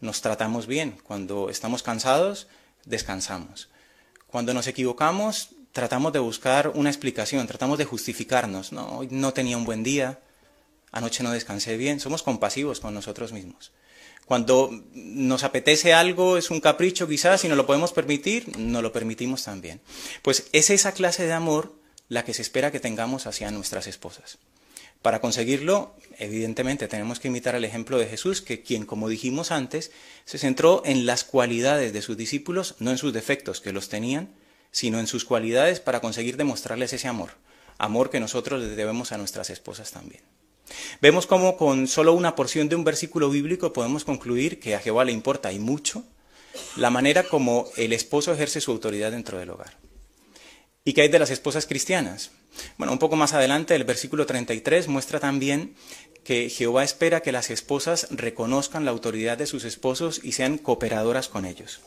Nos 0.00 0.20
tratamos 0.22 0.66
bien. 0.66 0.98
Cuando 1.02 1.50
estamos 1.50 1.82
cansados, 1.82 2.48
descansamos. 2.84 3.68
Cuando 4.26 4.54
nos 4.54 4.66
equivocamos, 4.66 5.50
tratamos 5.72 6.12
de 6.12 6.18
buscar 6.18 6.72
una 6.74 6.90
explicación, 6.90 7.46
tratamos 7.46 7.78
de 7.78 7.84
justificarnos. 7.84 8.72
No, 8.72 8.98
hoy 8.98 9.08
no 9.10 9.32
tenía 9.32 9.56
un 9.56 9.64
buen 9.64 9.82
día, 9.82 10.20
anoche 10.92 11.22
no 11.22 11.32
descansé 11.32 11.76
bien. 11.76 12.00
Somos 12.00 12.22
compasivos 12.22 12.80
con 12.80 12.94
nosotros 12.94 13.32
mismos. 13.32 13.72
Cuando 14.26 14.70
nos 14.94 15.42
apetece 15.42 15.92
algo, 15.92 16.36
es 16.36 16.50
un 16.50 16.60
capricho 16.60 17.08
quizás, 17.08 17.44
y 17.44 17.48
no 17.48 17.56
lo 17.56 17.66
podemos 17.66 17.92
permitir, 17.92 18.56
no 18.58 18.80
lo 18.80 18.92
permitimos 18.92 19.42
también. 19.42 19.80
Pues 20.22 20.46
es 20.52 20.70
esa 20.70 20.92
clase 20.92 21.26
de 21.26 21.32
amor 21.32 21.74
la 22.08 22.24
que 22.24 22.34
se 22.34 22.42
espera 22.42 22.70
que 22.70 22.78
tengamos 22.78 23.26
hacia 23.26 23.50
nuestras 23.50 23.88
esposas. 23.88 24.38
Para 25.02 25.20
conseguirlo, 25.20 25.94
evidentemente 26.18 26.86
tenemos 26.86 27.20
que 27.20 27.28
imitar 27.28 27.54
el 27.54 27.64
ejemplo 27.64 27.98
de 27.98 28.06
Jesús, 28.06 28.42
que 28.42 28.62
quien, 28.62 28.84
como 28.84 29.08
dijimos 29.08 29.50
antes, 29.50 29.92
se 30.26 30.38
centró 30.38 30.82
en 30.84 31.06
las 31.06 31.24
cualidades 31.24 31.92
de 31.94 32.02
sus 32.02 32.18
discípulos, 32.18 32.74
no 32.80 32.90
en 32.90 32.98
sus 32.98 33.12
defectos, 33.12 33.60
que 33.60 33.72
los 33.72 33.88
tenían, 33.88 34.28
sino 34.70 35.00
en 35.00 35.06
sus 35.06 35.24
cualidades 35.24 35.80
para 35.80 36.00
conseguir 36.00 36.36
demostrarles 36.36 36.92
ese 36.92 37.08
amor, 37.08 37.30
amor 37.78 38.10
que 38.10 38.20
nosotros 38.20 38.60
les 38.60 38.76
debemos 38.76 39.12
a 39.12 39.18
nuestras 39.18 39.48
esposas 39.48 39.90
también. 39.90 40.22
Vemos 41.00 41.26
cómo 41.26 41.56
con 41.56 41.88
solo 41.88 42.12
una 42.12 42.36
porción 42.36 42.68
de 42.68 42.76
un 42.76 42.84
versículo 42.84 43.30
bíblico 43.30 43.72
podemos 43.72 44.04
concluir 44.04 44.60
que 44.60 44.74
a 44.74 44.80
Jehová 44.80 45.04
le 45.04 45.12
importa 45.12 45.50
y 45.52 45.58
mucho 45.58 46.04
la 46.76 46.90
manera 46.90 47.24
como 47.24 47.68
el 47.76 47.92
esposo 47.92 48.32
ejerce 48.32 48.60
su 48.60 48.70
autoridad 48.70 49.12
dentro 49.12 49.38
del 49.38 49.50
hogar. 49.50 49.78
¿Y 50.84 50.92
qué 50.92 51.02
hay 51.02 51.08
de 51.08 51.18
las 51.18 51.30
esposas 51.30 51.66
cristianas? 51.66 52.30
Bueno, 52.78 52.92
un 52.92 52.98
poco 52.98 53.16
más 53.16 53.32
adelante 53.32 53.74
el 53.74 53.84
versículo 53.84 54.26
33 54.26 54.88
muestra 54.88 55.20
también 55.20 55.74
que 56.24 56.50
Jehová 56.50 56.84
espera 56.84 57.22
que 57.22 57.32
las 57.32 57.50
esposas 57.50 58.06
reconozcan 58.10 58.84
la 58.84 58.90
autoridad 58.90 59.38
de 59.38 59.46
sus 59.46 59.64
esposos 59.64 60.20
y 60.22 60.32
sean 60.32 60.58
cooperadoras 60.58 61.28
con 61.28 61.44
ellos. 61.44 61.80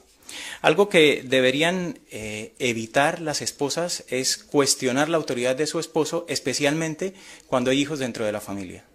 Algo 0.61 0.89
que 0.89 1.23
deberían 1.25 1.99
eh, 2.09 2.53
evitar 2.59 3.21
las 3.21 3.41
esposas 3.41 4.03
es 4.07 4.37
cuestionar 4.37 5.09
la 5.09 5.17
autoridad 5.17 5.55
de 5.55 5.67
su 5.67 5.79
esposo, 5.79 6.25
especialmente 6.27 7.13
cuando 7.47 7.71
hay 7.71 7.79
hijos 7.79 7.99
dentro 7.99 8.25
de 8.25 8.31
la 8.31 8.41
familia. 8.41 8.85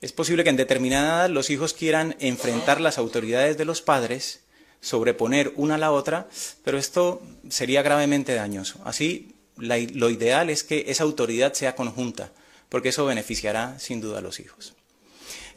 Es 0.00 0.12
posible 0.12 0.44
que 0.44 0.50
en 0.50 0.56
determinada 0.56 1.20
edad 1.20 1.30
los 1.30 1.50
hijos 1.50 1.74
quieran 1.74 2.16
enfrentar 2.18 2.80
las 2.80 2.98
autoridades 2.98 3.56
de 3.56 3.64
los 3.64 3.82
padres, 3.82 4.40
sobreponer 4.80 5.52
una 5.56 5.76
a 5.76 5.78
la 5.78 5.92
otra, 5.92 6.28
pero 6.62 6.78
esto 6.78 7.22
sería 7.48 7.82
gravemente 7.82 8.34
dañoso. 8.34 8.80
Así, 8.84 9.33
lo 9.56 10.10
ideal 10.10 10.50
es 10.50 10.64
que 10.64 10.86
esa 10.88 11.04
autoridad 11.04 11.52
sea 11.52 11.74
conjunta, 11.74 12.32
porque 12.68 12.88
eso 12.90 13.06
beneficiará 13.06 13.78
sin 13.78 14.00
duda 14.00 14.18
a 14.18 14.22
los 14.22 14.40
hijos. 14.40 14.74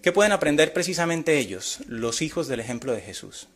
¿Qué 0.01 0.12
pueden 0.12 0.32
aprender 0.32 0.74
precisamente 0.74 1.38
ellos, 1.38 1.80
los 1.88 2.22
hijos 2.22 2.48
del 2.48 2.60
ejemplo 2.60 2.94
de 2.94 3.01
Jesús? 3.01 3.48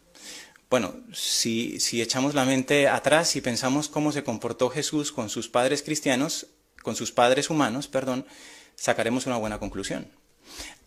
Bueno, 0.69 0.95
si, 1.13 1.77
echamos 2.01 2.33
la 2.33 2.45
mente 2.45 2.87
atrás 2.87 3.35
y 3.35 3.41
pensamos 3.41 3.89
cómo 3.89 4.11
se 4.11 4.23
comportó 4.23 4.69
Jesús 4.69 5.11
con 5.11 5.29
sus 5.29 5.49
padres 5.49 5.83
cristianos, 5.83 6.47
con 6.81 6.95
sus 6.95 7.11
padres 7.11 7.49
humanos, 7.49 7.87
perdón, 7.87 8.25
sacaremos 8.75 9.25
una 9.27 9.37
buena 9.37 9.59
conclusión. 9.59 10.07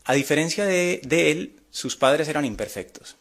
A 0.05 0.15
diferencia 0.15 0.65
de, 0.65 1.01
de 1.05 1.31
él, 1.31 1.61
sus 1.71 1.97
padres 1.97 2.29
eran 2.29 2.45
imperfectos. 2.45 3.17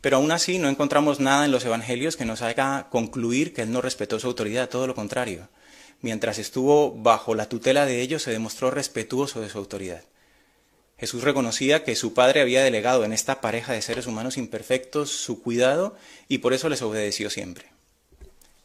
Pero 0.00 0.16
aún 0.16 0.32
así 0.32 0.58
no 0.58 0.68
encontramos 0.68 1.20
nada 1.20 1.44
en 1.44 1.50
los 1.50 1.64
evangelios 1.64 2.16
que 2.16 2.24
nos 2.24 2.42
haga 2.42 2.88
concluir 2.90 3.52
que 3.52 3.62
él 3.62 3.70
no 3.70 3.82
respetó 3.82 4.18
su 4.18 4.26
autoridad, 4.26 4.68
todo 4.68 4.86
lo 4.86 4.94
contrario. 4.94 5.48
Mientras 6.00 6.38
estuvo 6.38 6.92
bajo 6.92 7.34
la 7.34 7.48
tutela 7.48 7.86
de 7.86 8.00
ellos, 8.00 8.22
se 8.22 8.30
demostró 8.30 8.70
respetuoso 8.70 9.40
de 9.40 9.48
su 9.48 9.58
autoridad. 9.58 10.02
Jesús 10.98 11.22
reconocía 11.24 11.84
que 11.84 11.94
su 11.94 12.14
Padre 12.14 12.40
había 12.40 12.64
delegado 12.64 13.04
en 13.04 13.12
esta 13.12 13.40
pareja 13.40 13.72
de 13.72 13.82
seres 13.82 14.06
humanos 14.06 14.38
imperfectos 14.38 15.10
su 15.10 15.42
cuidado 15.42 15.96
y 16.28 16.38
por 16.38 16.54
eso 16.54 16.68
les 16.68 16.80
obedeció 16.80 17.28
siempre. 17.28 17.66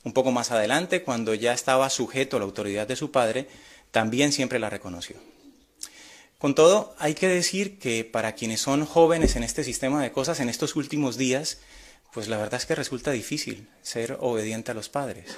Un 0.03 0.13
poco 0.13 0.31
más 0.31 0.51
adelante, 0.51 1.03
cuando 1.03 1.33
ya 1.33 1.53
estaba 1.53 1.89
sujeto 1.89 2.38
a 2.38 2.39
la 2.39 2.45
autoridad 2.45 2.88
de 2.88 2.95
su 2.95 3.11
Padre, 3.11 3.47
también 3.91 4.31
siempre 4.31 4.59
la 4.59 4.69
reconoció. 4.69 5.17
Con 6.38 6.55
todo, 6.55 6.95
hay 6.97 7.13
que 7.13 7.27
decir 7.27 7.77
que 7.77 8.03
para 8.03 8.33
quienes 8.33 8.61
son 8.61 8.85
jóvenes 8.85 9.35
en 9.35 9.43
este 9.43 9.63
sistema 9.63 10.01
de 10.01 10.11
cosas 10.11 10.39
en 10.39 10.50
estos 10.50 10.75
últimos 10.75 11.17
días, 11.17 11.59
pues 12.13 12.29
la 12.29 12.38
verdad 12.38 12.59
es 12.59 12.65
que 12.65 12.73
resulta 12.73 13.11
difícil 13.11 13.67
ser 13.83 14.17
obediente 14.21 14.71
a 14.71 14.73
los 14.73 14.89
padres. 14.89 15.35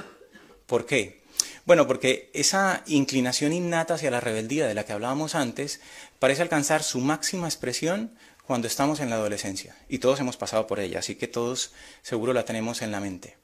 ¿Por 0.65 0.85
qué? 0.85 1.22
Bueno, 1.65 1.87
porque 1.87 2.29
esa 2.33 2.83
inclinación 2.87 3.53
innata 3.53 3.93
hacia 3.93 4.11
la 4.11 4.19
rebeldía 4.19 4.67
de 4.67 4.73
la 4.73 4.83
que 4.83 4.91
hablábamos 4.91 5.33
antes 5.33 5.79
parece 6.19 6.41
alcanzar 6.41 6.83
su 6.83 6.99
máxima 6.99 7.47
expresión 7.47 8.11
cuando 8.45 8.67
estamos 8.67 8.99
en 8.99 9.09
la 9.09 9.15
adolescencia. 9.15 9.75
Y 9.87 9.99
todos 9.99 10.19
hemos 10.19 10.35
pasado 10.35 10.67
por 10.67 10.81
ella, 10.81 10.99
así 10.99 11.15
que 11.15 11.27
todos 11.27 11.71
seguro 12.01 12.33
la 12.33 12.43
tenemos 12.43 12.81
en 12.81 12.91
la 12.91 12.99
mente. 12.99 13.37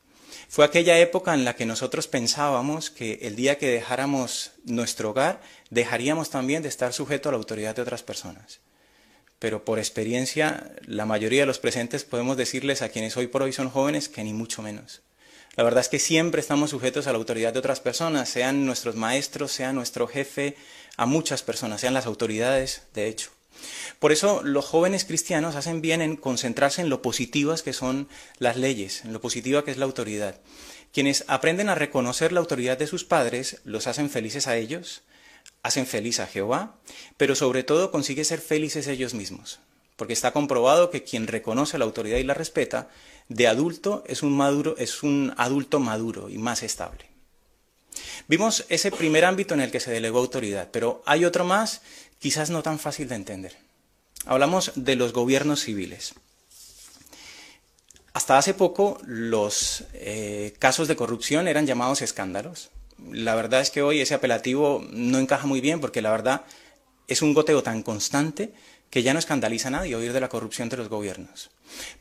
Fue 0.49 0.65
aquella 0.65 0.99
época 0.99 1.33
en 1.33 1.45
la 1.45 1.55
que 1.55 1.65
nosotros 1.65 2.07
pensábamos 2.07 2.89
que 2.89 3.19
el 3.21 3.35
día 3.35 3.57
que 3.57 3.69
dejáramos 3.69 4.51
nuestro 4.65 5.11
hogar, 5.11 5.41
dejaríamos 5.69 6.29
también 6.29 6.61
de 6.61 6.69
estar 6.69 6.91
sujeto 6.91 7.29
a 7.29 7.31
la 7.31 7.37
autoridad 7.37 7.75
de 7.75 7.83
otras 7.83 8.03
personas. 8.03 8.59
Pero 9.37 9.63
por 9.63 9.79
experiencia, 9.79 10.73
la 10.85 11.05
mayoría 11.05 11.41
de 11.41 11.45
los 11.45 11.59
presentes 11.59 12.03
podemos 12.03 12.35
decirles 12.35 12.81
a 12.81 12.89
quienes 12.89 13.15
hoy 13.15 13.27
por 13.27 13.43
hoy 13.43 13.53
son 13.53 13.69
jóvenes 13.69 14.09
que 14.09 14.23
ni 14.23 14.33
mucho 14.33 14.61
menos. 14.61 15.01
La 15.59 15.65
verdad 15.65 15.81
es 15.81 15.89
que 15.89 15.99
siempre 15.99 16.39
estamos 16.39 16.69
sujetos 16.69 17.05
a 17.05 17.11
la 17.11 17.17
autoridad 17.17 17.51
de 17.51 17.59
otras 17.59 17.81
personas, 17.81 18.29
sean 18.29 18.65
nuestros 18.65 18.95
maestros, 18.95 19.51
sea 19.51 19.73
nuestro 19.73 20.07
jefe, 20.07 20.55
a 20.95 21.05
muchas 21.05 21.43
personas, 21.43 21.81
sean 21.81 21.93
las 21.93 22.05
autoridades, 22.05 22.83
de 22.93 23.09
hecho. 23.09 23.31
Por 23.99 24.13
eso 24.13 24.41
los 24.41 24.63
jóvenes 24.63 25.03
cristianos 25.03 25.57
hacen 25.57 25.81
bien 25.81 26.01
en 26.01 26.15
concentrarse 26.15 26.81
en 26.81 26.87
lo 26.87 27.01
positivas 27.01 27.61
que 27.61 27.73
son 27.73 28.07
las 28.37 28.55
leyes, 28.55 29.03
en 29.03 29.11
lo 29.11 29.19
positiva 29.19 29.65
que 29.65 29.71
es 29.71 29.77
la 29.77 29.83
autoridad. 29.83 30.39
Quienes 30.93 31.25
aprenden 31.27 31.67
a 31.67 31.75
reconocer 31.75 32.31
la 32.31 32.39
autoridad 32.39 32.77
de 32.77 32.87
sus 32.87 33.03
padres 33.03 33.59
los 33.65 33.85
hacen 33.85 34.09
felices 34.09 34.47
a 34.47 34.55
ellos, 34.55 35.01
hacen 35.61 35.87
feliz 35.87 36.21
a 36.21 36.27
Jehová, 36.27 36.77
pero 37.17 37.35
sobre 37.35 37.63
todo 37.63 37.91
consigue 37.91 38.23
ser 38.23 38.39
felices 38.39 38.87
ellos 38.87 39.13
mismos, 39.13 39.59
porque 39.99 40.13
está 40.13 40.31
comprobado 40.31 40.89
que 40.89 41.03
quien 41.03 41.27
reconoce 41.27 41.77
la 41.77 41.83
autoridad 41.83 42.17
y 42.19 42.23
la 42.23 42.33
respeta 42.33 42.87
de 43.27 43.47
adulto 43.47 44.05
es 44.07 44.23
un, 44.23 45.33
adulto 45.35 45.79
maduro 45.81 46.29
y 46.29 46.37
más 46.37 46.63
estable. 46.63 47.05
Vimos 48.29 48.65
ese 48.69 48.91
primer 48.91 49.25
ámbito 49.25 49.55
en 49.55 49.59
el 49.59 49.71
que 49.71 49.81
se 49.81 49.91
delegó 49.91 50.19
autoridad, 50.19 50.69
pero 50.71 51.03
hay 51.05 51.25
otro 51.25 51.43
más, 51.43 51.81
quizás 52.17 52.49
no 52.49 52.63
tan 52.63 52.79
fácil 52.79 53.09
de 53.09 53.15
entender. 53.15 53.57
Hablamos 54.25 54.71
de 54.75 54.95
los 54.95 55.11
gobiernos 55.11 55.65
civiles. 55.65 56.13
Hasta 58.13 58.37
hace 58.37 58.53
poco 58.53 58.99
los 59.05 59.83
eh, 59.93 60.53
casos 60.59 60.87
de 60.87 60.95
corrupción 60.95 61.49
eran 61.49 61.67
llamados 61.67 62.01
escándalos. 62.01 62.69
La 63.11 63.35
verdad 63.35 63.59
es 63.59 63.69
que 63.69 63.81
hoy 63.81 63.99
ese 63.99 64.13
apelativo 64.13 64.81
no 64.91 65.19
encaja 65.19 65.45
muy 65.45 65.59
bien 65.59 65.81
porque 65.81 66.01
la 66.01 66.11
verdad 66.11 66.45
es 67.09 67.21
un 67.21 67.33
goteo 67.33 67.63
tan 67.63 67.83
constante 67.83 68.53
que 68.89 69.03
ya 69.03 69.13
no 69.13 69.19
escandaliza 69.19 69.67
a 69.67 69.71
nadie 69.71 69.95
oír 69.95 70.13
de 70.13 70.19
la 70.19 70.29
corrupción 70.29 70.69
de 70.69 70.77
los 70.77 70.89
gobiernos. 70.89 71.51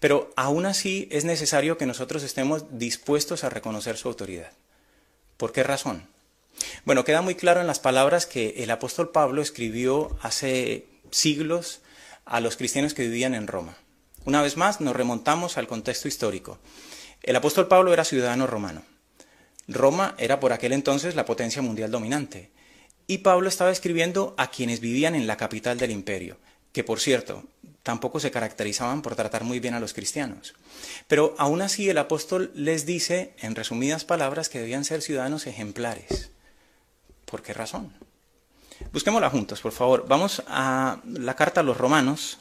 Pero 0.01 0.31
aún 0.37 0.67
así 0.67 1.09
es 1.11 1.25
necesario 1.25 1.77
que 1.77 1.87
nosotros 1.87 2.23
estemos 2.23 2.79
dispuestos 2.79 3.45
a 3.45 3.51
reconocer 3.51 3.97
su 3.97 4.09
autoridad. 4.09 4.53
¿Por 5.37 5.53
qué 5.53 5.63
razón? 5.63 6.07
Bueno, 6.85 7.05
queda 7.05 7.23
muy 7.23 7.35
claro 7.35 7.61
en 7.61 7.67
las 7.67 7.79
palabras 7.79 8.27
que 8.27 8.55
el 8.59 8.71
apóstol 8.71 9.11
Pablo 9.11 9.43
escribió 9.43 10.19
hace 10.23 10.87
siglos 11.11 11.81
a 12.25 12.41
los 12.41 12.57
cristianos 12.57 12.95
que 12.95 13.03
vivían 13.03 13.35
en 13.35 13.47
Roma. 13.47 13.77
Una 14.25 14.43
vez 14.43 14.57
más, 14.57 14.81
nos 14.81 14.97
remontamos 14.97 15.57
al 15.57 15.69
contexto 15.69 16.09
histórico. 16.09 16.59
El 17.23 17.37
apóstol 17.37 17.69
Pablo 17.69 17.93
era 17.93 18.05
ciudadano 18.05 18.47
romano. 18.47 18.83
Roma 19.69 20.15
era 20.19 20.41
por 20.41 20.53
aquel 20.53 20.73
entonces 20.73 21.15
la 21.15 21.27
potencia 21.27 21.63
mundial 21.63 21.91
dominante. 21.91 22.51
Y 23.07 23.19
Pablo 23.19 23.49
estaba 23.49 23.71
escribiendo 23.71 24.35
a 24.37 24.51
quienes 24.51 24.81
vivían 24.81 25.15
en 25.15 25.27
la 25.27 25.37
capital 25.37 25.79
del 25.79 25.91
imperio 25.91 26.39
que 26.73 26.85
por 26.85 27.01
cierto, 27.01 27.45
tampoco 27.83 28.21
se 28.21 28.31
caracterizaban 28.31 29.03
por 29.03 29.17
tratar 29.17 29.45
muy 29.45 29.61
bien 29.61 29.75
a 29.75 29.81
los 29.81 29.95
cristianos. 29.95 30.55
Pero 31.07 31.35
aún 31.39 31.63
así 31.63 31.89
el 31.89 31.99
apóstol 31.99 32.51
les 32.55 32.85
dice, 32.87 33.35
en 33.39 33.55
resumidas 33.55 34.05
palabras, 34.05 34.49
que 34.49 34.61
debían 34.61 34.85
ser 34.85 35.03
ciudadanos 35.03 35.47
ejemplares. 35.47 36.31
¿Por 37.25 37.43
qué 37.43 37.53
razón? 37.55 37.93
Busquémosla 38.93 39.31
juntos, 39.31 39.61
por 39.61 39.73
favor. 39.73 40.07
Vamos 40.07 40.43
a 40.47 41.01
la 41.05 41.35
carta 41.35 41.61
a 41.61 41.65
los 41.65 41.77
romanos 41.77 42.39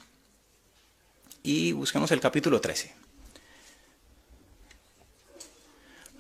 y 1.43 1.71
busquemos 1.71 2.11
el 2.11 2.19
capítulo 2.19 2.61
13. 2.61 2.93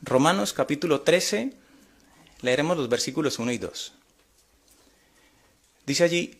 Romanos 0.01 0.53
capítulo 0.53 1.01
13, 1.01 1.53
leeremos 2.41 2.77
los 2.77 2.87
versículos 2.87 3.39
1 3.39 3.51
y 3.51 3.57
2. 3.57 3.93
Dice 5.85 6.03
allí, 6.03 6.39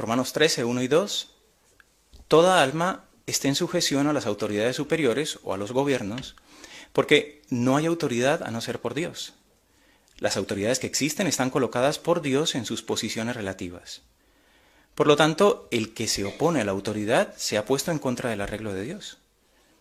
Romanos 0.00 0.32
13, 0.32 0.64
1 0.64 0.82
y 0.82 0.88
2, 0.88 1.34
toda 2.26 2.62
alma 2.62 3.04
esté 3.26 3.48
en 3.48 3.54
sujeción 3.54 4.06
a 4.06 4.12
las 4.12 4.26
autoridades 4.26 4.76
superiores 4.76 5.38
o 5.42 5.54
a 5.54 5.58
los 5.58 5.72
gobiernos, 5.72 6.36
porque 6.92 7.42
no 7.50 7.76
hay 7.76 7.86
autoridad 7.86 8.42
a 8.42 8.50
no 8.50 8.60
ser 8.60 8.80
por 8.80 8.94
Dios. 8.94 9.34
Las 10.18 10.36
autoridades 10.36 10.78
que 10.78 10.86
existen 10.86 11.26
están 11.26 11.50
colocadas 11.50 11.98
por 11.98 12.22
Dios 12.22 12.54
en 12.54 12.66
sus 12.66 12.82
posiciones 12.82 13.36
relativas. 13.36 14.02
Por 14.94 15.06
lo 15.06 15.16
tanto, 15.16 15.68
el 15.70 15.94
que 15.94 16.08
se 16.08 16.24
opone 16.24 16.60
a 16.60 16.64
la 16.64 16.72
autoridad 16.72 17.34
se 17.36 17.56
ha 17.56 17.64
puesto 17.64 17.90
en 17.90 17.98
contra 17.98 18.30
del 18.30 18.40
arreglo 18.40 18.74
de 18.74 18.82
Dios. 18.82 19.18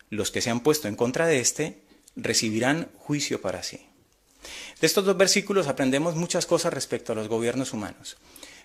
Los 0.09 0.31
que 0.31 0.41
se 0.41 0.49
han 0.49 0.61
puesto 0.61 0.87
en 0.87 0.95
contra 0.95 1.27
de 1.27 1.39
éste 1.39 1.81
recibirán 2.15 2.89
juicio 2.97 3.41
para 3.41 3.63
sí. 3.63 3.85
De 4.79 4.87
estos 4.87 5.03
dos 5.03 5.17
versículos 5.17 5.67
aprendemos 5.67 6.15
muchas 6.15 6.45
cosas 6.45 6.73
respecto 6.73 7.11
a 7.11 7.15
los 7.15 7.27
gobiernos 7.27 7.73
humanos. 7.73 8.17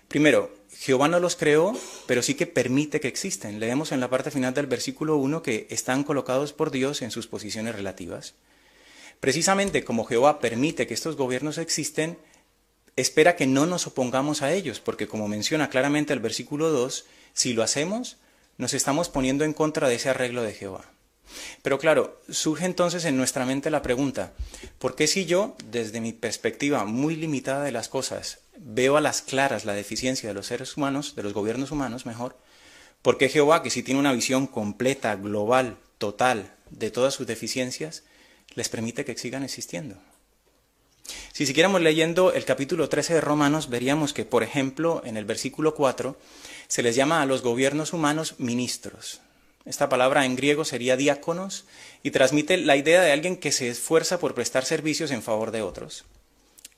Primero, 0.07 0.53
Jehová 0.77 1.07
no 1.07 1.19
los 1.19 1.35
creó, 1.35 1.73
pero 2.05 2.21
sí 2.21 2.35
que 2.35 2.47
permite 2.47 2.99
que 2.99 3.07
existen. 3.07 3.59
Leemos 3.59 3.91
en 3.91 3.99
la 3.99 4.09
parte 4.09 4.31
final 4.31 4.53
del 4.53 4.67
versículo 4.67 5.17
1 5.17 5.41
que 5.41 5.67
están 5.69 6.03
colocados 6.03 6.53
por 6.53 6.71
Dios 6.71 7.01
en 7.01 7.11
sus 7.11 7.27
posiciones 7.27 7.75
relativas. 7.75 8.35
Precisamente 9.19 9.83
como 9.83 10.05
Jehová 10.05 10.39
permite 10.39 10.85
que 10.87 10.93
estos 10.93 11.15
gobiernos 11.15 11.57
existen, 11.57 12.17
espera 12.95 13.35
que 13.35 13.47
no 13.47 13.65
nos 13.65 13.87
opongamos 13.87 14.41
a 14.41 14.53
ellos, 14.53 14.79
porque 14.79 15.07
como 15.07 15.27
menciona 15.27 15.69
claramente 15.69 16.13
el 16.13 16.19
versículo 16.19 16.69
2, 16.69 17.05
si 17.33 17.53
lo 17.53 17.63
hacemos, 17.63 18.17
nos 18.57 18.73
estamos 18.73 19.09
poniendo 19.09 19.43
en 19.43 19.53
contra 19.53 19.89
de 19.89 19.95
ese 19.95 20.09
arreglo 20.09 20.43
de 20.43 20.53
Jehová. 20.53 20.91
Pero 21.61 21.79
claro, 21.79 22.21
surge 22.29 22.65
entonces 22.65 23.05
en 23.05 23.17
nuestra 23.17 23.45
mente 23.45 23.71
la 23.71 23.81
pregunta, 23.81 24.33
¿por 24.77 24.95
qué 24.95 25.07
si 25.07 25.25
yo, 25.25 25.55
desde 25.71 26.01
mi 26.01 26.13
perspectiva 26.13 26.85
muy 26.85 27.15
limitada 27.15 27.63
de 27.63 27.71
las 27.71 27.89
cosas, 27.89 28.39
veo 28.57 28.97
a 28.97 29.01
las 29.01 29.21
claras 29.21 29.65
la 29.65 29.73
deficiencia 29.73 30.29
de 30.29 30.33
los 30.33 30.47
seres 30.47 30.77
humanos, 30.77 31.15
de 31.15 31.23
los 31.23 31.33
gobiernos 31.33 31.71
humanos 31.71 32.05
mejor, 32.05 32.37
¿por 33.01 33.17
qué 33.17 33.29
Jehová, 33.29 33.63
que 33.63 33.69
sí 33.69 33.83
tiene 33.83 33.99
una 33.99 34.13
visión 34.13 34.47
completa, 34.47 35.15
global, 35.15 35.77
total, 35.97 36.53
de 36.69 36.91
todas 36.91 37.13
sus 37.13 37.27
deficiencias, 37.27 38.03
les 38.53 38.69
permite 38.69 39.05
que 39.05 39.17
sigan 39.17 39.43
existiendo? 39.43 39.95
Si 41.33 41.45
siguiéramos 41.45 41.81
leyendo 41.81 42.33
el 42.33 42.45
capítulo 42.45 42.89
13 42.89 43.15
de 43.15 43.21
Romanos, 43.21 43.69
veríamos 43.69 44.13
que, 44.13 44.25
por 44.25 44.41
ejemplo, 44.41 45.01
en 45.05 45.17
el 45.17 45.25
versículo 45.25 45.75
4, 45.75 46.17
se 46.67 46.81
les 46.81 46.95
llama 46.95 47.21
a 47.21 47.25
los 47.25 47.41
gobiernos 47.41 47.93
humanos 47.93 48.35
ministros. 48.39 49.21
Esta 49.65 49.89
palabra 49.89 50.25
en 50.25 50.35
griego 50.35 50.63
sería 50.63 50.95
diáconos 50.95 51.65
y 52.03 52.11
transmite 52.11 52.57
la 52.57 52.75
idea 52.75 53.01
de 53.01 53.11
alguien 53.11 53.37
que 53.37 53.51
se 53.51 53.67
esfuerza 53.67 54.19
por 54.19 54.35
prestar 54.35 54.63
servicios 54.63 55.11
en 55.11 55.23
favor 55.23 55.51
de 55.51 55.61
otros. 55.61 56.05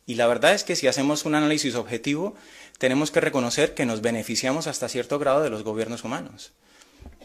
Y 0.07 0.15
la 0.15 0.25
verdad 0.25 0.53
es 0.53 0.63
que 0.63 0.77
si 0.77 0.87
hacemos 0.87 1.25
un 1.25 1.35
análisis 1.35 1.75
objetivo, 1.75 2.33
tenemos 2.79 3.11
que 3.11 3.19
reconocer 3.19 3.73
que 3.73 3.85
nos 3.85 4.01
beneficiamos 4.01 4.65
hasta 4.65 4.87
cierto 4.87 5.19
grado 5.19 5.43
de 5.43 5.49
los 5.49 5.63
gobiernos 5.63 6.05
humanos. 6.05 6.53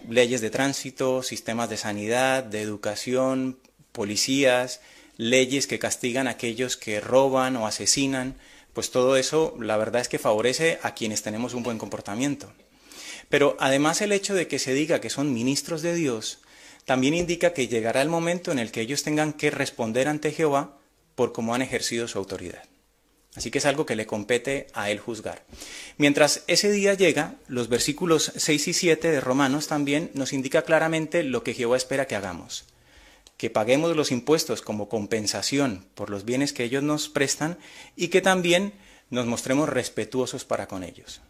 Leyes 0.09 0.41
de 0.41 0.51
tránsito, 0.51 1.23
sistemas 1.23 1.71
de 1.71 1.77
sanidad, 1.77 2.43
de 2.43 2.61
educación, 2.61 3.61
policías, 3.93 4.81
leyes 5.17 5.69
que 5.69 5.79
castigan 5.79 6.27
a 6.27 6.33
aquellos 6.33 6.77
que 6.77 7.01
roban 7.01 7.55
o 7.57 7.69
asesinan, 7.69 8.35
pues 8.73 8.91
todo 8.91 9.17
eso 9.17 9.55
la 9.61 9.77
verdad 9.77 10.01
es 10.01 10.09
que 10.09 10.19
favorece 10.19 10.81
a 10.83 10.93
quienes 10.93 11.23
tenemos 11.23 11.55
un 11.55 11.63
buen 11.63 11.79
comportamiento. 11.79 12.53
Pero 13.29 13.57
además 13.61 14.01
el 14.01 14.11
hecho 14.11 14.35
de 14.35 14.49
que 14.49 14.59
se 14.59 14.75
diga 14.75 15.01
que 15.01 15.09
son 15.09 15.33
ministros 15.33 15.83
de 15.83 15.95
Dios 15.95 16.41
también 16.85 17.15
indica 17.15 17.53
que 17.53 17.69
llegará 17.69 18.03
el 18.03 18.09
momento 18.09 18.51
en 18.51 18.59
el 18.59 18.73
que 18.73 18.81
ellos 18.81 19.05
tengan 19.05 19.35
que 19.35 19.53
responder 19.53 20.09
ante 20.09 20.33
Jehová 20.33 20.79
por 21.15 21.33
cómo 21.33 21.55
han 21.55 21.63
ejercido 21.63 22.09
su 22.09 22.19
autoridad. 22.19 22.65
Así 23.35 23.51
que 23.51 23.59
es 23.59 23.67
algo 23.67 23.87
que 23.87 23.97
le 23.97 24.07
compete 24.07 24.67
a 24.75 24.91
él 24.91 24.99
juzgar. 24.99 25.43
Mientras 25.97 26.45
ese 26.49 26.71
día 26.71 26.95
llega, 26.95 27.37
los 27.49 27.69
versículos 27.69 28.33
6 28.37 28.69
y 28.69 28.73
7 28.75 29.11
de 29.11 29.21
Romanos 29.21 29.69
también 29.69 30.11
nos 30.15 30.33
indica 30.33 30.63
claramente 30.63 31.23
lo 31.23 31.43
que 31.43 31.55
Jehová 31.55 31.77
espera 31.77 32.07
que 32.07 32.17
hagamos 32.17 32.67
que 33.43 33.51
paguemos 33.51 33.97
los 33.97 34.13
impuestos 34.13 34.63
como 34.63 34.89
compensación 34.89 35.85
por 35.97 36.11
los 36.11 36.25
bienes 36.25 36.53
que 36.53 36.63
ellos 36.63 36.85
nos 36.85 37.09
prestan 37.09 37.59
y 37.97 38.07
que 38.07 38.21
también 38.21 38.73
nos 39.11 39.27
mostremos 39.27 39.69
respetuosos 39.69 40.45
para 40.45 40.69
con 40.69 40.85
ellos. 40.85 41.23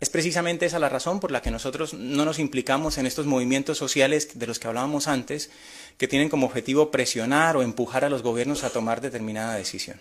Es 0.00 0.10
precisamente 0.10 0.66
esa 0.66 0.80
la 0.80 0.88
razón 0.88 1.20
por 1.20 1.30
la 1.30 1.42
que 1.42 1.52
nosotros 1.52 1.94
no 1.94 2.24
nos 2.24 2.40
implicamos 2.40 2.98
en 2.98 3.06
estos 3.06 3.26
movimientos 3.26 3.78
sociales 3.78 4.36
de 4.36 4.48
los 4.48 4.58
que 4.58 4.66
hablábamos 4.66 5.06
antes, 5.06 5.48
que 5.96 6.08
tienen 6.08 6.28
como 6.28 6.46
objetivo 6.46 6.90
presionar 6.90 7.56
o 7.56 7.62
empujar 7.62 8.04
a 8.04 8.10
los 8.10 8.22
gobiernos 8.22 8.64
a 8.64 8.70
tomar 8.70 9.00
determinada 9.00 9.54
decisión. 9.54 10.00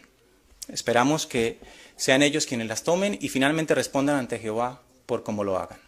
Esperamos 0.70 1.28
que 1.28 1.60
sean 1.96 2.24
ellos 2.24 2.46
quienes 2.46 2.68
las 2.68 2.84
tomen 2.84 3.18
y 3.20 3.30
finalmente 3.30 3.76
respondan 3.76 4.18
ante 4.18 4.40
Jehová 4.40 4.82
por 5.06 5.24
cómo 5.24 5.44
lo 5.44 5.58
hagan. 5.58 5.80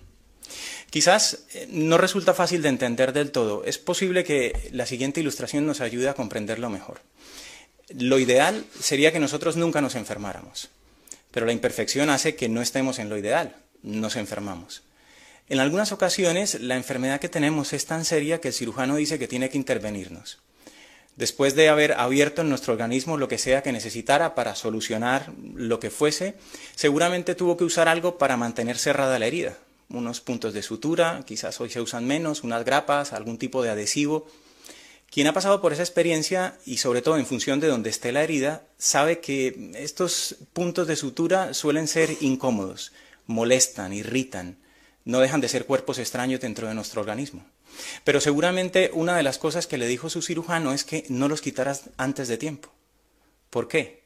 Quizás 0.90 1.46
eh, 1.54 1.68
no 1.70 1.98
resulta 1.98 2.34
fácil 2.34 2.62
de 2.62 2.70
entender 2.70 3.14
del 3.14 3.32
todo. 3.32 3.64
Es 3.66 3.78
posible 3.78 4.24
que 4.24 4.70
la 4.72 4.86
siguiente 4.86 5.20
ilustración 5.20 5.66
nos 5.66 5.82
ayude 5.82 6.10
a 6.10 6.14
comprenderlo 6.14 6.70
mejor. 6.70 7.02
Lo 7.90 8.20
ideal 8.20 8.66
sería 8.80 9.12
que 9.12 9.20
nosotros 9.20 9.58
nunca 9.58 9.82
nos 9.82 9.96
enfermáramos, 9.96 10.70
pero 11.32 11.46
la 11.46 11.52
imperfección 11.52 12.10
hace 12.10 12.36
que 12.36 12.50
no 12.50 12.62
estemos 12.62 12.98
en 13.00 13.10
lo 13.10 13.18
ideal, 13.18 13.56
nos 13.84 14.16
enfermamos. 14.16 14.84
En 15.48 15.60
algunas 15.60 15.92
ocasiones 15.92 16.60
la 16.60 16.76
enfermedad 16.76 17.20
que 17.20 17.30
tenemos 17.30 17.74
es 17.74 17.86
tan 17.86 18.04
seria 18.04 18.42
que 18.42 18.48
el 18.48 18.54
cirujano 18.54 18.96
dice 18.96 19.20
que 19.20 19.28
tiene 19.28 19.50
que 19.50 19.58
intervenirnos. 19.58 20.40
Después 21.16 21.56
de 21.56 21.70
haber 21.70 21.94
abierto 21.94 22.42
en 22.42 22.50
nuestro 22.50 22.74
organismo 22.74 23.18
lo 23.18 23.28
que 23.28 23.38
sea 23.38 23.64
que 23.64 23.72
necesitara 23.72 24.36
para 24.36 24.56
solucionar 24.56 25.32
lo 25.54 25.80
que 25.80 25.90
fuese, 25.90 26.36
seguramente 26.76 27.36
tuvo 27.36 27.56
que 27.56 27.64
usar 27.64 27.88
algo 27.88 28.18
para 28.18 28.38
mantener 28.38 28.78
cerrada 28.78 29.18
la 29.20 29.28
herida 29.28 29.58
unos 29.90 30.22
puntos 30.22 30.54
de 30.54 30.64
sutura, 30.64 31.24
quizás 31.26 31.60
hoy 31.62 31.70
se 31.70 31.82
usan 31.82 32.06
menos, 32.06 32.44
unas 32.44 32.66
grapas, 32.66 33.14
algún 33.14 33.38
tipo 33.38 33.64
de 33.64 33.70
adhesivo. 33.70 34.28
Quien 35.10 35.28
ha 35.28 35.34
pasado 35.34 35.62
por 35.62 35.72
esa 35.72 35.84
experiencia 35.84 36.58
y 36.66 36.78
sobre 36.78 37.02
todo 37.02 37.18
en 37.18 37.26
función 37.26 37.60
de 37.60 37.68
donde 37.68 37.90
esté 37.90 38.12
la 38.12 38.24
herida, 38.24 38.68
sabe 38.78 39.20
que 39.20 39.72
estos 39.76 40.36
puntos 40.54 40.88
de 40.88 40.96
sutura 40.96 41.54
suelen 41.54 41.88
ser 41.88 42.18
incómodos, 42.22 42.92
molestan, 43.28 43.94
irritan, 43.94 44.58
no 45.06 45.20
dejan 45.20 45.42
de 45.42 45.48
ser 45.48 45.66
cuerpos 45.66 46.00
extraños 46.00 46.42
dentro 46.42 46.68
de 46.68 46.74
nuestro 46.74 47.02
organismo. 47.02 47.46
Pero 48.04 48.22
seguramente 48.22 48.92
una 48.94 49.16
de 49.18 49.24
las 49.24 49.38
cosas 49.38 49.68
que 49.68 49.78
le 49.78 49.88
dijo 49.88 50.10
su 50.10 50.22
cirujano 50.22 50.74
es 50.74 50.84
que 50.84 51.06
no 51.10 51.28
los 51.28 51.42
quitaras 51.42 51.90
antes 51.98 52.28
de 52.28 52.38
tiempo. 52.38 52.72
¿Por 53.50 53.68
qué? 53.68 54.04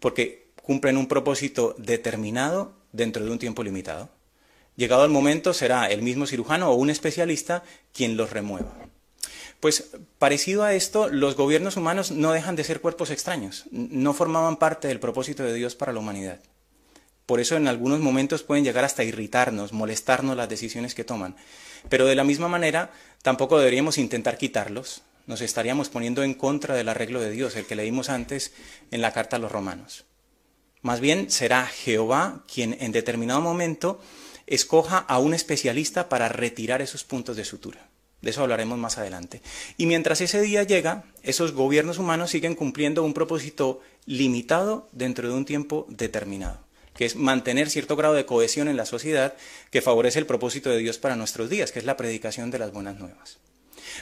Porque 0.00 0.50
cumplen 0.62 0.96
un 0.96 1.08
propósito 1.08 1.74
determinado 1.78 2.74
dentro 2.92 3.24
de 3.24 3.30
un 3.30 3.38
tiempo 3.38 3.62
limitado. 3.62 4.10
Llegado 4.76 5.04
el 5.04 5.10
momento 5.10 5.52
será 5.52 5.86
el 5.86 6.02
mismo 6.02 6.26
cirujano 6.26 6.70
o 6.70 6.74
un 6.74 6.90
especialista 6.90 7.62
quien 7.92 8.16
los 8.16 8.30
remueva. 8.30 8.72
Pues 9.60 9.90
parecido 10.18 10.64
a 10.64 10.74
esto, 10.74 11.08
los 11.08 11.36
gobiernos 11.36 11.76
humanos 11.76 12.10
no 12.10 12.32
dejan 12.32 12.56
de 12.56 12.64
ser 12.64 12.80
cuerpos 12.80 13.10
extraños, 13.10 13.64
no 13.70 14.12
formaban 14.14 14.56
parte 14.56 14.88
del 14.88 14.98
propósito 14.98 15.44
de 15.44 15.54
Dios 15.54 15.76
para 15.76 15.92
la 15.92 16.00
humanidad. 16.00 16.40
Por 17.32 17.40
eso 17.40 17.56
en 17.56 17.66
algunos 17.66 18.00
momentos 18.00 18.42
pueden 18.42 18.62
llegar 18.62 18.84
hasta 18.84 19.04
irritarnos, 19.04 19.72
molestarnos 19.72 20.36
las 20.36 20.50
decisiones 20.50 20.94
que 20.94 21.02
toman. 21.02 21.34
Pero 21.88 22.04
de 22.04 22.14
la 22.14 22.24
misma 22.24 22.46
manera, 22.46 22.90
tampoco 23.22 23.58
deberíamos 23.58 23.96
intentar 23.96 24.36
quitarlos. 24.36 25.00
Nos 25.26 25.40
estaríamos 25.40 25.88
poniendo 25.88 26.24
en 26.24 26.34
contra 26.34 26.74
del 26.74 26.90
arreglo 26.90 27.22
de 27.22 27.30
Dios, 27.30 27.56
el 27.56 27.64
que 27.64 27.74
leímos 27.74 28.10
antes 28.10 28.52
en 28.90 29.00
la 29.00 29.14
carta 29.14 29.36
a 29.36 29.38
los 29.38 29.50
romanos. 29.50 30.04
Más 30.82 31.00
bien 31.00 31.30
será 31.30 31.64
Jehová 31.64 32.44
quien 32.52 32.76
en 32.80 32.92
determinado 32.92 33.40
momento 33.40 33.98
escoja 34.46 34.98
a 34.98 35.18
un 35.18 35.32
especialista 35.32 36.10
para 36.10 36.28
retirar 36.28 36.82
esos 36.82 37.02
puntos 37.02 37.34
de 37.38 37.46
sutura. 37.46 37.88
De 38.20 38.28
eso 38.28 38.42
hablaremos 38.42 38.78
más 38.78 38.98
adelante. 38.98 39.40
Y 39.78 39.86
mientras 39.86 40.20
ese 40.20 40.42
día 40.42 40.64
llega, 40.64 41.04
esos 41.22 41.52
gobiernos 41.52 41.96
humanos 41.96 42.30
siguen 42.30 42.54
cumpliendo 42.54 43.02
un 43.02 43.14
propósito 43.14 43.80
limitado 44.04 44.90
dentro 44.92 45.28
de 45.28 45.34
un 45.34 45.46
tiempo 45.46 45.86
determinado, 45.88 46.60
que 47.02 47.06
es 47.06 47.16
mantener 47.16 47.68
cierto 47.68 47.96
grado 47.96 48.14
de 48.14 48.26
cohesión 48.26 48.68
en 48.68 48.76
la 48.76 48.86
sociedad 48.86 49.34
que 49.72 49.82
favorece 49.82 50.20
el 50.20 50.26
propósito 50.26 50.70
de 50.70 50.78
Dios 50.78 50.98
para 50.98 51.16
nuestros 51.16 51.50
días, 51.50 51.72
que 51.72 51.80
es 51.80 51.84
la 51.84 51.96
predicación 51.96 52.52
de 52.52 52.60
las 52.60 52.70
buenas 52.70 52.96
nuevas. 53.00 53.38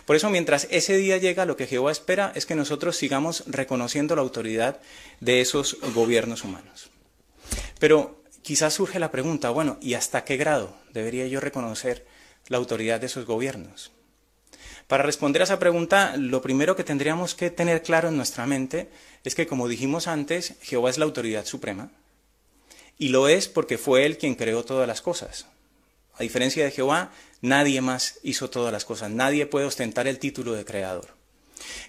Por 0.04 0.16
eso, 0.16 0.28
mientras 0.28 0.68
ese 0.70 0.98
día 0.98 1.16
llega, 1.16 1.46
lo 1.46 1.56
que 1.56 1.66
Jehová 1.66 1.92
espera 1.92 2.30
es 2.34 2.44
que 2.44 2.54
nosotros 2.54 2.98
sigamos 2.98 3.44
reconociendo 3.46 4.14
la 4.14 4.20
autoridad 4.20 4.80
de 5.20 5.40
esos 5.40 5.78
gobiernos 5.94 6.44
humanos. 6.44 6.90
Pero 7.78 8.22
quizás 8.42 8.74
surge 8.74 8.98
la 8.98 9.10
pregunta, 9.10 9.48
bueno, 9.48 9.78
¿y 9.80 9.94
hasta 9.94 10.24
qué 10.24 10.36
grado 10.36 10.76
debería 10.92 11.26
yo 11.26 11.40
reconocer 11.40 12.04
la 12.48 12.58
autoridad 12.58 13.00
de 13.00 13.06
esos 13.06 13.24
gobiernos? 13.24 13.92
Para 14.88 15.04
responder 15.04 15.40
a 15.40 15.44
esa 15.44 15.58
pregunta, 15.58 16.18
lo 16.18 16.42
primero 16.42 16.76
que 16.76 16.84
tendríamos 16.84 17.34
que 17.34 17.48
tener 17.48 17.82
claro 17.82 18.10
en 18.10 18.18
nuestra 18.18 18.44
mente 18.44 18.90
es 19.24 19.34
que, 19.34 19.46
como 19.46 19.68
dijimos 19.68 20.06
antes, 20.06 20.56
Jehová 20.60 20.90
es 20.90 20.98
la 20.98 21.06
autoridad 21.06 21.46
suprema. 21.46 21.92
Y 23.00 23.08
lo 23.08 23.28
es 23.28 23.48
porque 23.48 23.78
fue 23.78 24.04
Él 24.04 24.18
quien 24.18 24.34
creó 24.34 24.62
todas 24.62 24.86
las 24.86 25.00
cosas. 25.00 25.46
A 26.16 26.22
diferencia 26.22 26.62
de 26.62 26.70
Jehová, 26.70 27.10
nadie 27.40 27.80
más 27.80 28.18
hizo 28.22 28.50
todas 28.50 28.74
las 28.74 28.84
cosas. 28.84 29.10
Nadie 29.10 29.46
puede 29.46 29.64
ostentar 29.64 30.06
el 30.06 30.18
título 30.18 30.52
de 30.52 30.66
creador. 30.66 31.08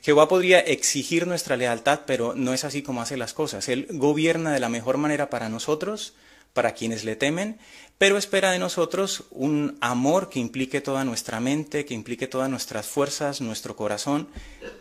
Jehová 0.01 0.29
podría 0.29 0.61
exigir 0.61 1.27
nuestra 1.27 1.57
lealtad, 1.57 2.03
pero 2.07 2.33
no 2.33 2.53
es 2.53 2.63
así 2.63 2.81
como 2.81 3.01
hace 3.01 3.17
las 3.17 3.33
cosas. 3.33 3.67
Él 3.67 3.87
gobierna 3.89 4.53
de 4.53 4.61
la 4.61 4.69
mejor 4.69 4.95
manera 4.95 5.29
para 5.29 5.49
nosotros 5.49 6.13
para 6.53 6.73
quienes 6.73 7.03
le 7.03 7.17
temen, 7.17 7.59
pero 7.97 8.17
espera 8.17 8.51
de 8.51 8.59
nosotros 8.59 9.25
un 9.31 9.77
amor 9.81 10.29
que 10.29 10.39
implique 10.39 10.79
toda 10.79 11.03
nuestra 11.03 11.41
mente, 11.41 11.83
que 11.83 11.93
implique 11.93 12.27
todas 12.27 12.49
nuestras 12.49 12.85
fuerzas, 12.87 13.41
nuestro 13.41 13.75
corazón. 13.75 14.29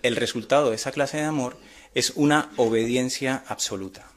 El 0.02 0.14
resultado 0.14 0.70
de 0.70 0.76
esa 0.76 0.92
clase 0.92 1.16
de 1.16 1.24
amor 1.24 1.56
es 1.94 2.12
una 2.14 2.50
obediencia 2.56 3.42
absoluta. 3.48 4.09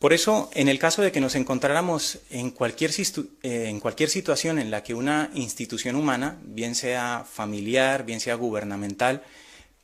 Por 0.00 0.14
eso, 0.14 0.48
en 0.54 0.68
el 0.68 0.78
caso 0.78 1.02
de 1.02 1.12
que 1.12 1.20
nos 1.20 1.34
encontráramos 1.34 2.20
en 2.30 2.52
cualquier, 2.52 2.90
eh, 2.90 3.66
en 3.68 3.80
cualquier 3.80 4.08
situación 4.08 4.58
en 4.58 4.70
la 4.70 4.82
que 4.82 4.94
una 4.94 5.30
institución 5.34 5.94
humana, 5.94 6.38
bien 6.42 6.74
sea 6.74 7.26
familiar, 7.30 8.06
bien 8.06 8.18
sea 8.18 8.34
gubernamental, 8.34 9.22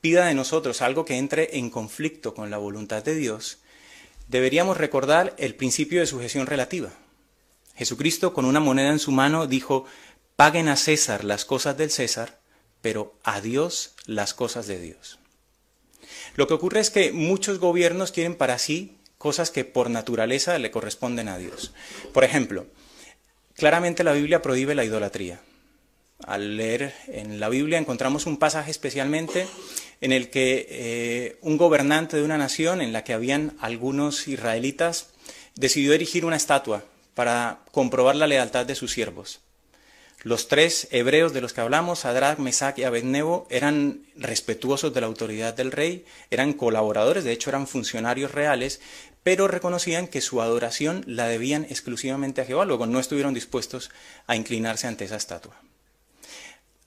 pida 0.00 0.24
de 0.24 0.33
nosotros 0.33 0.81
algo 0.81 1.05
que 1.05 1.18
entre 1.18 1.59
en 1.59 1.68
conflicto 1.68 2.33
con 2.33 2.48
la 2.48 2.57
voluntad 2.57 3.05
de 3.05 3.14
Dios, 3.14 3.59
deberíamos 4.26 4.79
recordar 4.79 5.35
el 5.37 5.55
principio 5.55 6.00
de 6.00 6.07
sujeción 6.07 6.46
relativa. 6.46 6.94
Jesucristo 7.74 8.33
con 8.33 8.46
una 8.46 8.59
moneda 8.59 8.92
en 8.92 8.98
su 8.98 9.12
mano 9.12 9.46
dijo, 9.46 9.85
paguen 10.35 10.68
a 10.68 10.76
César 10.76 11.24
las 11.24 11.44
cosas 11.44 11.76
del 11.76 11.90
César, 11.90 12.40
pero 12.81 13.18
a 13.22 13.42
Dios 13.42 13.92
las 14.07 14.33
cosas 14.33 14.66
de 14.66 14.81
Dios. 14.81 15.18
Lo 16.37 16.46
que 16.46 16.55
ocurre 16.55 16.81
es 16.81 16.88
que 16.88 17.12
muchos 17.12 17.59
gobiernos 17.59 18.12
quieren 18.12 18.35
para 18.35 18.59
sí 18.59 18.96
cosas 19.18 19.50
que 19.50 19.64
por 19.64 19.90
naturaleza 19.90 20.59
le 20.59 20.70
corresponden 20.70 21.29
a 21.29 21.38
Dios. 21.38 21.72
Por 22.12 22.24
ejemplo, 22.24 22.66
claramente 23.55 24.05
la 24.05 24.12
Biblia 24.12 24.42
prohíbe 24.42 24.74
la 24.74 24.85
idolatría. 24.85 25.40
Al 26.24 26.57
leer 26.57 26.94
en 27.09 27.40
la 27.40 27.48
Biblia 27.48 27.79
encontramos 27.79 28.26
un 28.26 28.38
pasaje 28.38 28.70
especialmente 28.70 29.46
en 30.00 30.12
el 30.12 30.31
que 30.31 30.66
eh, 30.70 31.38
un 31.42 31.57
gobernante 31.57 32.16
de 32.16 32.22
una 32.22 32.38
nación 32.38 32.81
en 32.81 32.92
la 32.92 33.05
que 33.05 33.12
habían 33.12 33.57
algunos 33.61 34.29
israelitas 34.29 35.11
decidió 35.55 35.92
erigir 35.92 36.24
una 36.24 36.37
estatua 36.37 36.85
para 37.14 37.61
comprobar 37.70 38.16
la 38.16 38.26
lealtad 38.26 38.66
de 38.66 38.74
sus 38.74 38.92
siervos. 38.92 39.40
Los 40.22 40.48
tres 40.48 40.88
hebreos 40.90 41.33
de 41.33 41.40
los 41.40 41.52
que 41.52 41.61
hablamos, 41.61 42.00
Sadrach, 42.00 42.38
Mesach 42.38 42.79
y 42.79 42.85
Abednego, 42.85 43.46
eran 43.50 44.07
respetuosos 44.16 44.92
de 44.92 45.00
la 45.00 45.07
autoridad 45.07 45.55
del 45.55 45.72
rey, 45.72 46.05
eran 46.31 46.52
colaboradores, 46.52 47.24
de 47.24 47.33
hecho 47.33 47.50
eran 47.50 47.66
funcionarios 47.66 48.33
reales, 48.33 48.81
pero 49.22 49.48
reconocían 49.48 50.09
que 50.09 50.20
su 50.20 50.40
adoración 50.40 51.05
la 51.07 51.26
debían 51.26 51.64
exclusivamente 51.64 52.40
a 52.40 52.44
Jehová, 52.44 52.64
luego 52.64 52.87
no 52.87 52.98
estuvieron 52.98 53.35
dispuestos 53.35 53.90
a 54.26 54.37
inclinarse 54.37 54.87
ante 54.87 55.05
esa 55.05 55.16
estatua. 55.16 55.61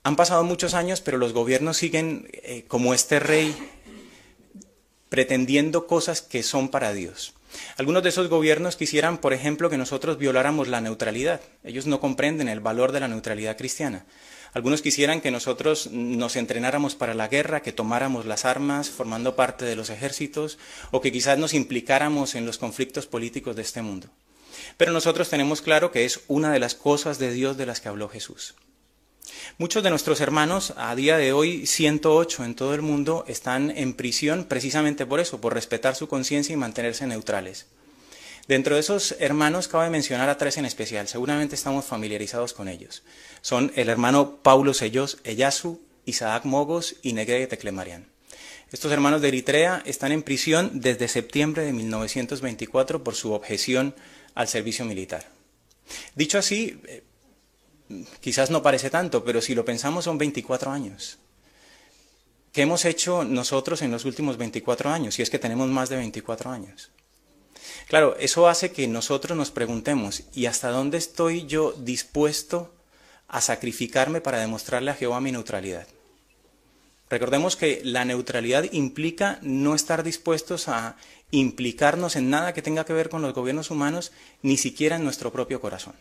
Han 0.03 0.15
pasado 0.15 0.43
muchos 0.43 0.73
años, 0.73 1.01
pero 1.01 1.17
los 1.17 1.33
gobiernos 1.33 1.77
siguen 1.77 2.29
eh, 2.33 2.65
como 2.67 2.93
este 2.93 3.19
rey 3.19 3.55
pretendiendo 5.09 5.87
cosas 5.87 6.21
que 6.21 6.43
son 6.43 6.69
para 6.69 6.93
Dios. 6.93 7.33
Algunos 7.77 8.03
de 8.03 8.09
esos 8.09 8.29
gobiernos 8.29 8.75
quisieran, 8.75 9.17
por 9.17 9.33
ejemplo, 9.33 9.69
que 9.69 9.77
nosotros 9.77 10.17
violáramos 10.17 10.67
la 10.67 10.81
neutralidad. 10.81 11.41
Ellos 11.63 11.87
no 11.87 11.99
comprenden 11.99 12.47
el 12.47 12.59
valor 12.59 12.91
de 12.91 12.99
la 12.99 13.07
neutralidad 13.07 13.57
cristiana. 13.57 14.05
Algunos 14.53 14.81
quisieran 14.81 15.21
que 15.21 15.31
nosotros 15.31 15.89
nos 15.91 16.35
entrenáramos 16.35 16.95
para 16.95 17.13
la 17.13 17.27
guerra, 17.27 17.61
que 17.61 17.71
tomáramos 17.71 18.25
las 18.25 18.45
armas 18.45 18.89
formando 18.89 19.35
parte 19.35 19.65
de 19.65 19.75
los 19.75 19.89
ejércitos 19.89 20.57
o 20.91 21.01
que 21.01 21.11
quizás 21.11 21.37
nos 21.37 21.53
implicáramos 21.53 22.33
en 22.35 22.45
los 22.45 22.57
conflictos 22.57 23.05
políticos 23.05 23.55
de 23.55 23.61
este 23.61 23.81
mundo. 23.81 24.07
Pero 24.77 24.91
nosotros 24.91 25.29
tenemos 25.29 25.61
claro 25.61 25.91
que 25.91 26.05
es 26.05 26.21
una 26.27 26.51
de 26.51 26.59
las 26.59 26.75
cosas 26.75 27.19
de 27.19 27.31
Dios 27.31 27.57
de 27.57 27.67
las 27.67 27.79
que 27.79 27.89
habló 27.89 28.09
Jesús. 28.09 28.55
Muchos 29.57 29.83
de 29.83 29.89
nuestros 29.89 30.21
hermanos, 30.21 30.73
a 30.77 30.95
día 30.95 31.17
de 31.17 31.33
hoy 31.33 31.65
108 31.65 32.45
en 32.45 32.55
todo 32.55 32.73
el 32.73 32.81
mundo, 32.81 33.25
están 33.27 33.71
en 33.71 33.93
prisión 33.93 34.45
precisamente 34.45 35.05
por 35.05 35.19
eso, 35.19 35.41
por 35.41 35.53
respetar 35.53 35.95
su 35.95 36.07
conciencia 36.07 36.53
y 36.53 36.57
mantenerse 36.57 37.07
neutrales. 37.07 37.67
Dentro 38.47 38.75
de 38.75 38.81
esos 38.81 39.15
hermanos 39.19 39.67
cabe 39.67 39.89
mencionar 39.89 40.29
a 40.29 40.37
tres 40.37 40.57
en 40.57 40.65
especial, 40.65 41.07
seguramente 41.07 41.55
estamos 41.55 41.85
familiarizados 41.85 42.53
con 42.53 42.67
ellos. 42.67 43.03
Son 43.41 43.71
el 43.75 43.89
hermano 43.89 44.37
Paulo 44.41 44.73
Sellos 44.73 45.19
Eyasu, 45.23 45.79
Isaac 46.05 46.45
Mogos 46.45 46.95
y 47.03 47.13
Negrete 47.13 47.47
Teclemarian. 47.47 48.07
Estos 48.71 48.91
hermanos 48.91 49.21
de 49.21 49.27
Eritrea 49.27 49.81
están 49.85 50.11
en 50.11 50.23
prisión 50.23 50.81
desde 50.81 51.07
septiembre 51.07 51.63
de 51.63 51.73
1924 51.73 53.03
por 53.03 53.15
su 53.15 53.33
objeción 53.33 53.95
al 54.35 54.47
servicio 54.47 54.85
militar. 54.85 55.27
Dicho 56.15 56.37
así, 56.37 56.79
eh, 56.85 57.03
quizás 58.21 58.49
no 58.49 58.61
parece 58.61 58.89
tanto, 58.89 59.23
pero 59.23 59.41
si 59.41 59.55
lo 59.55 59.65
pensamos 59.65 60.05
son 60.05 60.17
24 60.17 60.71
años. 60.71 61.17
¿Qué 62.51 62.63
hemos 62.63 62.85
hecho 62.85 63.23
nosotros 63.23 63.81
en 63.81 63.91
los 63.91 64.05
últimos 64.05 64.37
24 64.37 64.89
años? 64.89 65.15
Si 65.15 65.21
es 65.21 65.29
que 65.29 65.39
tenemos 65.39 65.67
más 65.69 65.89
de 65.89 65.97
24 65.97 66.51
años. 66.51 66.91
Claro, 67.87 68.15
eso 68.19 68.47
hace 68.47 68.71
que 68.71 68.87
nosotros 68.87 69.37
nos 69.37 69.51
preguntemos, 69.51 70.23
¿y 70.33 70.45
hasta 70.45 70.69
dónde 70.69 70.97
estoy 70.97 71.45
yo 71.45 71.73
dispuesto 71.73 72.73
a 73.27 73.41
sacrificarme 73.41 74.21
para 74.21 74.39
demostrarle 74.39 74.91
a 74.91 74.95
Jehová 74.95 75.21
mi 75.21 75.31
neutralidad? 75.31 75.87
Recordemos 77.09 77.55
que 77.55 77.81
la 77.83 78.05
neutralidad 78.05 78.65
implica 78.71 79.39
no 79.41 79.73
estar 79.73 80.03
dispuestos 80.03 80.67
a 80.67 80.97
implicarnos 81.31 82.15
en 82.15 82.29
nada 82.29 82.53
que 82.53 82.61
tenga 82.61 82.85
que 82.85 82.93
ver 82.93 83.09
con 83.09 83.21
los 83.21 83.33
gobiernos 83.33 83.71
humanos, 83.71 84.11
ni 84.43 84.57
siquiera 84.57 84.95
en 84.95 85.03
nuestro 85.03 85.31
propio 85.31 85.59
corazón. 85.59 85.95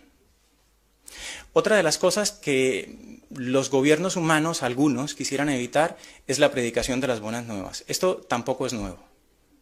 Otra 1.52 1.76
de 1.76 1.82
las 1.82 1.98
cosas 1.98 2.32
que 2.32 3.20
los 3.30 3.70
gobiernos 3.70 4.16
humanos, 4.16 4.62
algunos, 4.62 5.14
quisieran 5.14 5.48
evitar 5.48 5.96
es 6.26 6.38
la 6.38 6.50
predicación 6.50 7.00
de 7.00 7.08
las 7.08 7.20
buenas 7.20 7.46
nuevas. 7.46 7.84
Esto 7.88 8.16
tampoco 8.16 8.66
es 8.66 8.72
nuevo. 8.72 8.98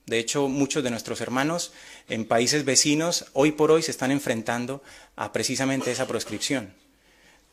De 0.07 0.19
hecho, 0.19 0.49
muchos 0.49 0.85
de 0.85 0.91
nuestros 0.91 1.21
hermanos 1.21 1.73
en 2.09 2.27
países 2.27 2.65
vecinos 2.65 3.27
hoy 3.33 3.53
por 3.53 3.73
hoy 3.73 3.83
se 3.83 3.91
están 3.91 4.13
enfrentando 4.13 4.83
a 5.17 5.33
precisamente 5.33 5.91
esa 5.91 6.07
proscripción. 6.07 6.75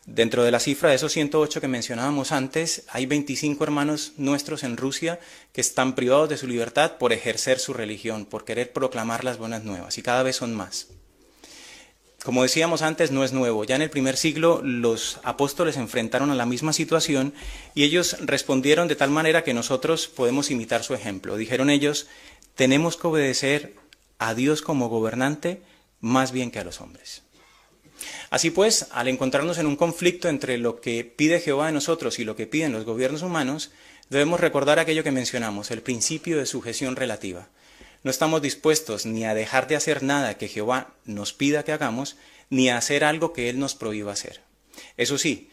Dentro 0.06 0.44
de 0.44 0.50
la 0.50 0.60
cifra 0.60 0.90
de 0.90 0.96
esos 0.96 1.12
108 1.12 1.62
que 1.62 1.68
mencionábamos 1.68 2.30
antes, 2.30 2.84
hay 2.90 3.06
25 3.06 3.64
hermanos 3.64 4.12
nuestros 4.18 4.62
en 4.62 4.76
Rusia 4.76 5.18
que 5.52 5.62
están 5.62 5.94
privados 5.94 6.28
de 6.28 6.36
su 6.36 6.46
libertad 6.46 6.98
por 6.98 7.12
ejercer 7.12 7.58
su 7.58 7.72
religión, 7.72 8.26
por 8.26 8.44
querer 8.44 8.72
proclamar 8.72 9.24
las 9.24 9.38
buenas 9.38 9.64
nuevas, 9.64 9.96
y 9.96 10.02
cada 10.02 10.22
vez 10.22 10.36
son 10.36 10.54
más. 10.54 10.88
Como 12.24 12.42
decíamos 12.42 12.80
antes, 12.80 13.10
no 13.10 13.22
es 13.22 13.34
nuevo. 13.34 13.64
Ya 13.64 13.76
en 13.76 13.82
el 13.82 13.90
primer 13.90 14.16
siglo 14.16 14.62
los 14.64 15.20
apóstoles 15.24 15.74
se 15.74 15.82
enfrentaron 15.82 16.30
a 16.30 16.34
la 16.34 16.46
misma 16.46 16.72
situación 16.72 17.34
y 17.74 17.84
ellos 17.84 18.16
respondieron 18.20 18.88
de 18.88 18.96
tal 18.96 19.10
manera 19.10 19.44
que 19.44 19.52
nosotros 19.52 20.08
podemos 20.08 20.50
imitar 20.50 20.82
su 20.82 20.94
ejemplo. 20.94 21.36
Dijeron 21.36 21.68
ellos, 21.68 22.06
tenemos 22.54 22.96
que 22.96 23.08
obedecer 23.08 23.74
a 24.18 24.32
Dios 24.32 24.62
como 24.62 24.88
gobernante 24.88 25.60
más 26.00 26.32
bien 26.32 26.50
que 26.50 26.60
a 26.60 26.64
los 26.64 26.80
hombres. 26.80 27.24
Así 28.30 28.50
pues, 28.50 28.86
al 28.92 29.08
encontrarnos 29.08 29.58
en 29.58 29.66
un 29.66 29.76
conflicto 29.76 30.30
entre 30.30 30.56
lo 30.56 30.80
que 30.80 31.04
pide 31.04 31.40
Jehová 31.40 31.66
de 31.66 31.72
nosotros 31.72 32.18
y 32.18 32.24
lo 32.24 32.36
que 32.36 32.46
piden 32.46 32.72
los 32.72 32.86
gobiernos 32.86 33.20
humanos, 33.20 33.70
debemos 34.08 34.40
recordar 34.40 34.78
aquello 34.78 35.04
que 35.04 35.12
mencionamos, 35.12 35.70
el 35.70 35.82
principio 35.82 36.38
de 36.38 36.46
sujeción 36.46 36.96
relativa. 36.96 37.48
No 38.04 38.10
estamos 38.10 38.42
dispuestos 38.42 39.06
ni 39.06 39.24
a 39.24 39.34
dejar 39.34 39.66
de 39.66 39.76
hacer 39.76 40.02
nada 40.02 40.36
que 40.36 40.48
Jehová 40.48 40.94
nos 41.06 41.32
pida 41.32 41.64
que 41.64 41.72
hagamos, 41.72 42.16
ni 42.50 42.68
a 42.68 42.76
hacer 42.76 43.02
algo 43.02 43.32
que 43.32 43.48
Él 43.48 43.58
nos 43.58 43.74
prohíba 43.74 44.12
hacer. 44.12 44.42
Eso 44.98 45.16
sí, 45.16 45.50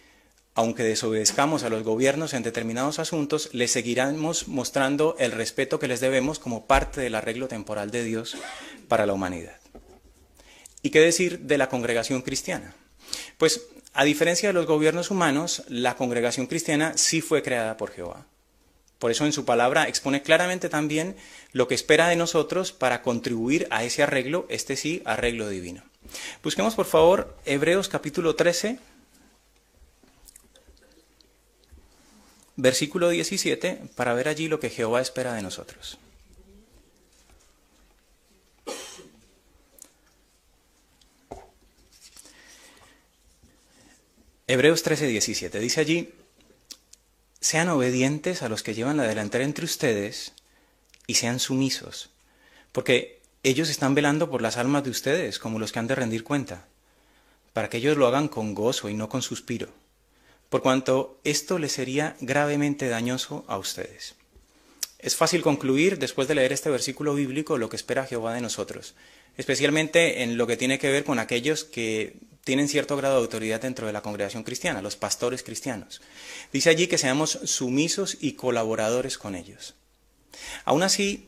aunque 0.53 0.83
desobedezcamos 0.83 1.63
a 1.63 1.69
los 1.69 1.83
gobiernos 1.83 2.33
en 2.33 2.43
determinados 2.43 2.99
asuntos, 2.99 3.49
les 3.53 3.71
seguiremos 3.71 4.49
mostrando 4.49 5.15
el 5.17 5.31
respeto 5.31 5.79
que 5.79 5.87
les 5.87 6.01
debemos 6.01 6.39
como 6.39 6.67
parte 6.67 6.99
del 6.99 7.15
arreglo 7.15 7.47
temporal 7.47 7.89
de 7.89 8.03
Dios 8.03 8.35
para 8.89 9.05
la 9.05 9.13
humanidad. 9.13 9.55
¿Y 10.81 10.89
qué 10.89 10.99
decir 10.99 11.39
de 11.39 11.57
la 11.57 11.69
congregación 11.69 12.21
cristiana? 12.21 12.75
Pues, 13.37 13.61
a 13.93 14.03
diferencia 14.03 14.49
de 14.49 14.53
los 14.53 14.65
gobiernos 14.65 15.09
humanos, 15.09 15.63
la 15.69 15.95
congregación 15.95 16.47
cristiana 16.47 16.97
sí 16.97 17.21
fue 17.21 17.43
creada 17.43 17.77
por 17.77 17.91
Jehová. 17.91 18.25
Por 19.01 19.09
eso 19.09 19.25
en 19.25 19.33
su 19.33 19.45
palabra 19.45 19.87
expone 19.87 20.21
claramente 20.21 20.69
también 20.69 21.15
lo 21.53 21.67
que 21.67 21.73
espera 21.73 22.07
de 22.07 22.15
nosotros 22.15 22.71
para 22.71 23.01
contribuir 23.01 23.67
a 23.71 23.83
ese 23.83 24.03
arreglo, 24.03 24.45
este 24.47 24.75
sí, 24.75 25.01
arreglo 25.05 25.49
divino. 25.49 25.81
Busquemos 26.43 26.75
por 26.75 26.85
favor 26.85 27.35
Hebreos 27.45 27.89
capítulo 27.89 28.35
13, 28.35 28.77
versículo 32.57 33.09
17, 33.09 33.81
para 33.95 34.13
ver 34.13 34.27
allí 34.27 34.47
lo 34.47 34.59
que 34.59 34.69
Jehová 34.69 35.01
espera 35.01 35.33
de 35.33 35.41
nosotros. 35.41 35.97
Hebreos 44.45 44.83
13, 44.83 45.07
17. 45.07 45.59
Dice 45.59 45.79
allí, 45.79 46.13
sean 47.41 47.69
obedientes 47.69 48.43
a 48.43 48.49
los 48.49 48.63
que 48.63 48.75
llevan 48.75 48.97
la 48.97 49.03
delantera 49.03 49.43
entre 49.43 49.65
ustedes 49.65 50.33
y 51.07 51.15
sean 51.15 51.39
sumisos, 51.39 52.11
porque 52.71 53.19
ellos 53.43 53.69
están 53.69 53.95
velando 53.95 54.29
por 54.29 54.43
las 54.43 54.57
almas 54.57 54.83
de 54.83 54.91
ustedes, 54.91 55.39
como 55.39 55.57
los 55.57 55.71
que 55.71 55.79
han 55.79 55.87
de 55.87 55.95
rendir 55.95 56.23
cuenta, 56.23 56.67
para 57.53 57.69
que 57.69 57.77
ellos 57.77 57.97
lo 57.97 58.07
hagan 58.07 58.27
con 58.27 58.53
gozo 58.53 58.87
y 58.87 58.93
no 58.93 59.09
con 59.09 59.23
suspiro, 59.23 59.69
por 60.49 60.61
cuanto 60.61 61.19
esto 61.23 61.57
les 61.57 61.71
sería 61.71 62.15
gravemente 62.21 62.87
dañoso 62.87 63.43
a 63.47 63.57
ustedes. 63.57 64.15
Es 64.99 65.15
fácil 65.15 65.41
concluir, 65.41 65.97
después 65.97 66.27
de 66.27 66.35
leer 66.35 66.53
este 66.53 66.69
versículo 66.69 67.15
bíblico, 67.15 67.57
lo 67.57 67.69
que 67.69 67.75
espera 67.75 68.05
Jehová 68.05 68.35
de 68.35 68.41
nosotros, 68.41 68.93
especialmente 69.35 70.21
en 70.21 70.37
lo 70.37 70.45
que 70.45 70.57
tiene 70.57 70.77
que 70.77 70.91
ver 70.91 71.03
con 71.03 71.17
aquellos 71.17 71.63
que 71.63 72.17
tienen 72.43 72.67
cierto 72.67 72.97
grado 72.97 73.15
de 73.15 73.21
autoridad 73.21 73.61
dentro 73.61 73.87
de 73.87 73.93
la 73.93 74.01
congregación 74.01 74.43
cristiana, 74.43 74.81
los 74.81 74.95
pastores 74.95 75.43
cristianos. 75.43 76.01
Dice 76.51 76.69
allí 76.69 76.87
que 76.87 76.97
seamos 76.97 77.39
sumisos 77.43 78.17
y 78.19 78.33
colaboradores 78.33 79.17
con 79.17 79.35
ellos. 79.35 79.75
Aún 80.65 80.83
así, 80.83 81.27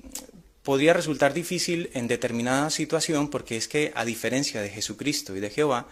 podría 0.63 0.93
resultar 0.93 1.34
difícil 1.34 1.89
en 1.93 2.08
determinada 2.08 2.69
situación 2.69 3.30
porque 3.30 3.58
es 3.58 3.67
que, 3.67 3.91
a 3.95 4.06
diferencia 4.06 4.62
de 4.62 4.69
Jesucristo 4.69 5.36
y 5.36 5.39
de 5.39 5.49
Jehová, 5.49 5.88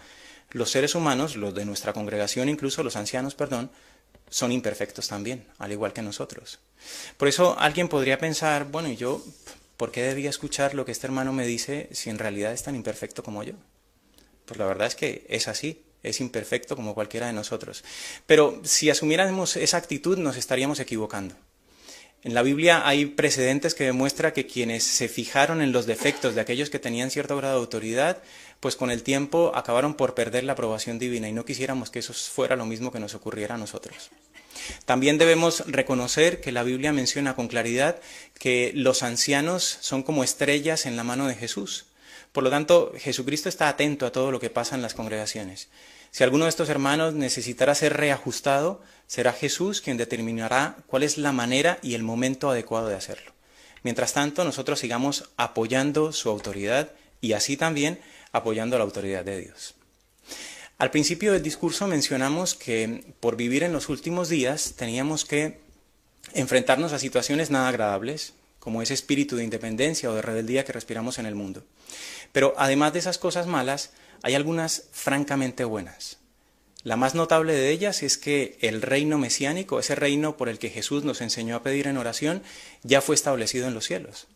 los 0.50 0.70
seres 0.70 0.94
humanos, 0.94 1.36
los 1.36 1.54
de 1.54 1.64
nuestra 1.64 1.92
congregación, 1.92 2.48
incluso 2.48 2.82
los 2.82 2.96
ancianos, 2.96 3.34
perdón, 3.34 3.70
son 4.28 4.50
imperfectos 4.50 5.08
también, 5.08 5.46
al 5.58 5.72
igual 5.72 5.92
que 5.92 6.02
nosotros. 6.02 6.58
Por 7.16 7.28
eso 7.28 7.56
alguien 7.58 7.88
podría 7.88 8.18
pensar, 8.18 8.64
bueno, 8.64 8.88
¿y 8.88 8.96
yo 8.96 9.22
por 9.76 9.92
qué 9.92 10.02
debía 10.02 10.30
escuchar 10.30 10.74
lo 10.74 10.84
que 10.84 10.92
este 10.92 11.06
hermano 11.06 11.32
me 11.32 11.46
dice 11.46 11.88
si 11.92 12.10
en 12.10 12.18
realidad 12.18 12.52
es 12.52 12.62
tan 12.62 12.74
imperfecto 12.74 13.22
como 13.22 13.42
yo? 13.42 13.54
Pues 14.46 14.58
la 14.58 14.66
verdad 14.66 14.88
es 14.88 14.94
que 14.94 15.26
es 15.28 15.48
así, 15.48 15.82
es 16.02 16.20
imperfecto 16.20 16.76
como 16.76 16.94
cualquiera 16.94 17.26
de 17.26 17.32
nosotros. 17.32 17.84
Pero 18.26 18.60
si 18.64 18.90
asumiéramos 18.90 19.56
esa 19.56 19.76
actitud 19.76 20.18
nos 20.18 20.36
estaríamos 20.36 20.80
equivocando. 20.80 21.34
En 22.24 22.34
la 22.34 22.42
Biblia 22.42 22.86
hay 22.86 23.06
precedentes 23.06 23.74
que 23.74 23.84
demuestran 23.84 24.32
que 24.32 24.46
quienes 24.46 24.84
se 24.84 25.08
fijaron 25.08 25.60
en 25.60 25.72
los 25.72 25.86
defectos 25.86 26.36
de 26.36 26.40
aquellos 26.40 26.70
que 26.70 26.78
tenían 26.78 27.10
cierto 27.10 27.36
grado 27.36 27.54
de 27.54 27.60
autoridad, 27.60 28.22
pues 28.60 28.76
con 28.76 28.92
el 28.92 29.02
tiempo 29.02 29.50
acabaron 29.56 29.94
por 29.94 30.14
perder 30.14 30.44
la 30.44 30.52
aprobación 30.52 31.00
divina 31.00 31.28
y 31.28 31.32
no 31.32 31.44
quisiéramos 31.44 31.90
que 31.90 31.98
eso 31.98 32.12
fuera 32.12 32.54
lo 32.54 32.64
mismo 32.64 32.92
que 32.92 33.00
nos 33.00 33.16
ocurriera 33.16 33.56
a 33.56 33.58
nosotros. 33.58 34.10
También 34.84 35.18
debemos 35.18 35.64
reconocer 35.66 36.40
que 36.40 36.52
la 36.52 36.62
Biblia 36.62 36.92
menciona 36.92 37.34
con 37.34 37.48
claridad 37.48 38.00
que 38.38 38.70
los 38.74 39.02
ancianos 39.02 39.78
son 39.80 40.04
como 40.04 40.22
estrellas 40.22 40.86
en 40.86 40.96
la 40.96 41.02
mano 41.02 41.26
de 41.26 41.34
Jesús. 41.34 41.86
Por 42.32 42.42
lo 42.42 42.50
tanto, 42.50 42.92
Jesucristo 42.96 43.48
está 43.48 43.68
atento 43.68 44.06
a 44.06 44.12
todo 44.12 44.30
lo 44.30 44.40
que 44.40 44.50
pasa 44.50 44.74
en 44.74 44.82
las 44.82 44.94
congregaciones. 44.94 45.68
Si 46.10 46.24
alguno 46.24 46.44
de 46.44 46.50
estos 46.50 46.68
hermanos 46.68 47.14
necesitara 47.14 47.74
ser 47.74 47.96
reajustado, 47.96 48.82
será 49.06 49.32
Jesús 49.32 49.80
quien 49.80 49.96
determinará 49.96 50.76
cuál 50.86 51.02
es 51.02 51.18
la 51.18 51.32
manera 51.32 51.78
y 51.82 51.94
el 51.94 52.02
momento 52.02 52.50
adecuado 52.50 52.88
de 52.88 52.96
hacerlo. 52.96 53.32
Mientras 53.82 54.12
tanto, 54.12 54.44
nosotros 54.44 54.78
sigamos 54.78 55.30
apoyando 55.36 56.12
su 56.12 56.30
autoridad 56.30 56.92
y 57.20 57.32
así 57.32 57.56
también 57.56 58.00
apoyando 58.32 58.78
la 58.78 58.84
autoridad 58.84 59.24
de 59.24 59.40
Dios. 59.40 59.74
Al 60.78 60.90
principio 60.90 61.32
del 61.32 61.42
discurso 61.42 61.86
mencionamos 61.86 62.54
que 62.54 63.04
por 63.20 63.36
vivir 63.36 63.62
en 63.62 63.72
los 63.72 63.88
últimos 63.88 64.28
días 64.28 64.74
teníamos 64.76 65.24
que 65.24 65.60
enfrentarnos 66.34 66.92
a 66.92 66.98
situaciones 66.98 67.50
nada 67.50 67.68
agradables, 67.68 68.34
como 68.58 68.80
ese 68.80 68.94
espíritu 68.94 69.36
de 69.36 69.44
independencia 69.44 70.10
o 70.10 70.14
de 70.14 70.22
rebeldía 70.22 70.64
que 70.64 70.72
respiramos 70.72 71.18
en 71.18 71.26
el 71.26 71.34
mundo. 71.34 71.64
Pero 72.32 72.54
además 72.56 72.92
de 72.92 72.98
esas 72.98 73.18
cosas 73.18 73.46
malas, 73.46 73.92
hay 74.22 74.34
algunas 74.34 74.84
francamente 74.92 75.64
buenas. 75.64 76.18
La 76.84 76.96
más 76.96 77.14
notable 77.14 77.52
de 77.52 77.70
ellas 77.70 78.02
es 78.02 78.18
que 78.18 78.58
el 78.60 78.82
reino 78.82 79.16
mesiánico, 79.16 79.78
ese 79.78 79.94
reino 79.94 80.36
por 80.36 80.48
el 80.48 80.58
que 80.58 80.70
Jesús 80.70 81.04
nos 81.04 81.20
enseñó 81.20 81.54
a 81.54 81.62
pedir 81.62 81.86
en 81.86 81.96
oración, 81.96 82.42
ya 82.82 83.00
fue 83.00 83.14
establecido 83.14 83.68
en 83.68 83.74
los 83.74 83.86
cielos. 83.86 84.26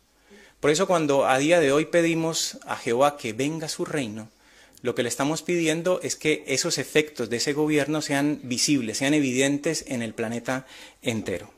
Por 0.60 0.70
eso 0.70 0.86
cuando 0.86 1.26
a 1.26 1.38
día 1.38 1.58
de 1.58 1.72
hoy 1.72 1.86
pedimos 1.86 2.58
a 2.66 2.76
Jehová 2.76 3.16
que 3.16 3.32
venga 3.32 3.68
su 3.68 3.84
reino, 3.84 4.28
lo 4.82 4.94
que 4.94 5.02
le 5.02 5.08
estamos 5.08 5.42
pidiendo 5.42 6.00
es 6.02 6.14
que 6.14 6.44
esos 6.46 6.78
efectos 6.78 7.28
de 7.30 7.38
ese 7.38 7.52
gobierno 7.52 8.00
sean 8.00 8.38
visibles, 8.44 8.98
sean 8.98 9.14
evidentes 9.14 9.84
en 9.88 10.02
el 10.02 10.14
planeta 10.14 10.66
entero. 11.02 11.55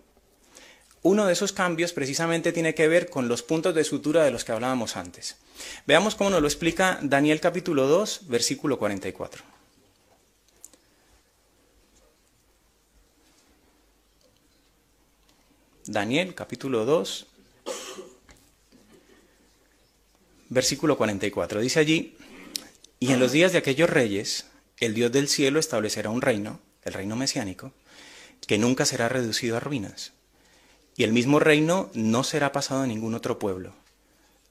Uno 1.03 1.27
de 1.27 1.33
esos 1.33 1.53
cambios 1.53 1.93
precisamente 1.93 2.53
tiene 2.53 2.75
que 2.75 2.89
ver 2.89 3.09
con 3.09 3.29
los 3.29 3.43
puntos 3.43 3.75
de 3.75 3.85
sutura 3.85 4.25
de 4.25 4.31
los 4.31 4.45
que 4.45 4.53
hablábamos 4.53 4.97
antes. 4.97 5.37
Veamos 5.87 6.15
cómo 6.15 6.31
nos 6.31 6.43
lo 6.43 6.49
explica 6.49 6.99
Daniel 7.03 7.41
capítulo 7.41 7.87
2, 7.87 8.29
versículo 8.29 8.79
44. 8.79 9.45
Daniel 15.87 16.35
capítulo 16.35 16.85
2, 16.85 17.27
versículo 20.51 20.99
44. 20.99 21.61
Dice 21.61 21.81
allí, 21.81 22.17
y 23.01 23.13
en 23.13 23.21
los 23.21 23.33
días 23.33 23.53
de 23.53 23.59
aquellos 23.59 23.89
reyes, 23.89 24.47
el 24.81 24.93
Dios 24.95 25.13
del 25.13 25.29
cielo 25.29 25.59
establecerá 25.59 26.11
un 26.11 26.21
reino, 26.21 26.61
el 26.83 26.93
reino 26.93 27.17
mesiánico, 27.17 27.73
que 28.47 28.59
nunca 28.59 28.85
será 28.85 29.09
reducido 29.09 29.57
a 29.57 29.61
ruinas. 29.61 30.13
Y 30.99 31.05
el 31.05 31.13
mismo 31.13 31.39
reino 31.39 31.91
no 31.95 32.25
será 32.25 32.51
pasado 32.51 32.83
a 32.83 32.87
ningún 32.89 33.15
otro 33.15 33.39
pueblo. 33.39 33.73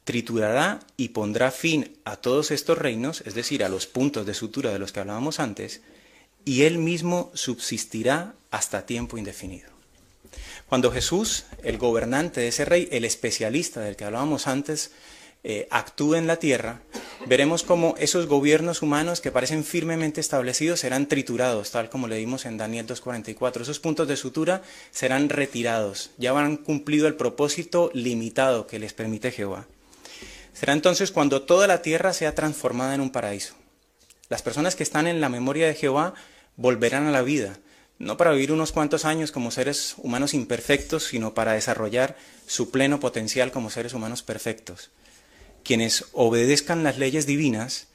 Triturará 0.05 0.79
y 0.95 1.09
pondrá 1.09 1.51
fin 1.51 1.97
a 2.05 2.15
todos 2.15 2.51
estos 2.51 2.77
reinos, 2.77 3.21
es 3.25 3.35
decir, 3.35 3.65
a 3.65 3.69
los 3.69 3.85
puntos 3.85 4.25
de 4.25 4.33
sutura 4.33 4.71
de 4.71 4.79
los 4.79 4.93
que 4.93 5.01
hablábamos 5.01 5.41
antes, 5.41 5.81
y 6.45 6.61
él 6.61 6.77
mismo 6.77 7.31
subsistirá 7.33 8.33
hasta 8.49 8.85
tiempo 8.85 9.17
indefinido. 9.17 9.69
Cuando 10.69 10.89
Jesús, 10.89 11.43
el 11.63 11.77
gobernante 11.77 12.39
de 12.39 12.47
ese 12.47 12.63
rey, 12.63 12.87
el 12.93 13.03
especialista 13.03 13.81
del 13.81 13.97
que 13.97 14.05
hablábamos 14.05 14.47
antes, 14.47 14.91
eh, 15.43 15.67
actúe 15.69 16.15
en 16.15 16.27
la 16.27 16.37
tierra, 16.37 16.79
veremos 17.27 17.63
cómo 17.63 17.95
esos 17.97 18.25
gobiernos 18.27 18.81
humanos 18.81 19.21
que 19.21 19.31
parecen 19.31 19.63
firmemente 19.63 20.21
establecidos 20.21 20.79
serán 20.79 21.07
triturados, 21.07 21.71
tal 21.71 21.89
como 21.89 22.07
leímos 22.07 22.45
en 22.45 22.57
Daniel 22.57 22.87
2.44. 22.87 23.61
Esos 23.61 23.79
puntos 23.79 24.07
de 24.07 24.15
sutura 24.15 24.61
serán 24.91 25.29
retirados, 25.29 26.11
ya 26.17 26.29
habrán 26.29 26.57
cumplido 26.57 27.07
el 27.07 27.15
propósito 27.15 27.91
limitado 27.93 28.65
que 28.67 28.79
les 28.79 28.93
permite 28.93 29.31
Jehová. 29.31 29.67
Será 30.53 30.73
entonces 30.73 31.11
cuando 31.11 31.43
toda 31.43 31.67
la 31.67 31.81
tierra 31.81 32.13
sea 32.13 32.33
transformada 32.33 32.95
en 32.95 33.01
un 33.01 33.11
paraíso. 33.11 33.53
Las 34.29 34.41
personas 34.41 34.75
que 34.75 34.83
están 34.83 35.05
en 35.05 35.21
la 35.21 35.29
memoria 35.29 35.67
de 35.67 35.75
Jehová 35.75 36.13
volverán 36.55 37.07
a 37.07 37.11
la 37.11 37.21
vida, 37.21 37.59
no 37.99 38.17
para 38.17 38.31
vivir 38.31 38.51
unos 38.51 38.71
cuantos 38.71 39.05
años 39.05 39.31
como 39.31 39.51
seres 39.51 39.95
humanos 39.97 40.33
imperfectos, 40.33 41.03
sino 41.03 41.33
para 41.33 41.53
desarrollar 41.53 42.15
su 42.47 42.71
pleno 42.71 42.99
potencial 42.99 43.51
como 43.51 43.69
seres 43.69 43.93
humanos 43.93 44.23
perfectos. 44.23 44.91
Quienes 45.67 46.05
obedezcan 46.13 46.85
las 46.85 46.97
leyes 46.97 47.25
divinas 47.25 47.87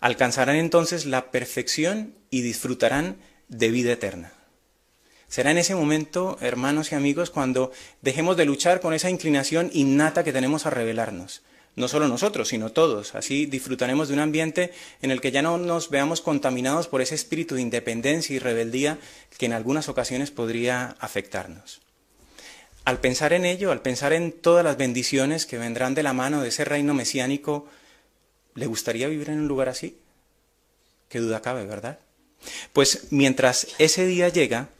alcanzarán 0.00 0.56
entonces 0.56 1.06
la 1.06 1.30
perfección 1.30 2.12
y 2.28 2.40
disfrutarán 2.40 3.18
de 3.46 3.70
vida 3.70 3.92
eterna. 3.92 4.32
Será 5.28 5.52
en 5.52 5.58
ese 5.58 5.76
momento, 5.76 6.38
hermanos 6.40 6.90
y 6.90 6.96
amigos, 6.96 7.30
cuando 7.30 7.70
dejemos 8.02 8.36
de 8.36 8.46
luchar 8.46 8.80
con 8.80 8.94
esa 8.94 9.10
inclinación 9.10 9.70
innata 9.72 10.24
que 10.24 10.32
tenemos 10.32 10.66
a 10.66 10.70
rebelarnos. 10.70 11.42
No 11.76 11.86
solo 11.86 12.08
nosotros, 12.08 12.48
sino 12.48 12.72
todos. 12.72 13.14
Así 13.14 13.46
disfrutaremos 13.46 14.08
de 14.08 14.14
un 14.14 14.20
ambiente 14.20 14.72
en 15.00 15.12
el 15.12 15.20
que 15.20 15.30
ya 15.30 15.40
no 15.40 15.56
nos 15.56 15.88
veamos 15.88 16.22
contaminados 16.22 16.88
por 16.88 17.00
ese 17.00 17.14
espíritu 17.14 17.54
de 17.54 17.62
independencia 17.62 18.34
y 18.34 18.40
rebeldía 18.40 18.98
que 19.38 19.46
en 19.46 19.52
algunas 19.52 19.88
ocasiones 19.88 20.32
podría 20.32 20.96
afectarnos. 20.98 21.80
Al 22.84 23.00
pensar 23.00 23.32
en 23.32 23.44
ello, 23.44 23.72
al 23.72 23.82
pensar 23.82 24.12
en 24.12 24.32
todas 24.32 24.64
las 24.64 24.76
bendiciones 24.76 25.46
que 25.46 25.58
vendrán 25.58 25.94
de 25.94 26.02
la 26.02 26.12
mano 26.12 26.42
de 26.42 26.48
ese 26.48 26.64
reino 26.64 26.94
mesiánico, 26.94 27.68
¿le 28.54 28.66
gustaría 28.66 29.08
vivir 29.08 29.28
en 29.30 29.40
un 29.40 29.48
lugar 29.48 29.68
así? 29.68 29.98
Qué 31.08 31.18
duda 31.18 31.42
cabe, 31.42 31.66
¿verdad? 31.66 31.98
Pues 32.72 33.08
mientras 33.10 33.68
ese 33.78 34.06
día 34.06 34.28
llega, 34.28 34.70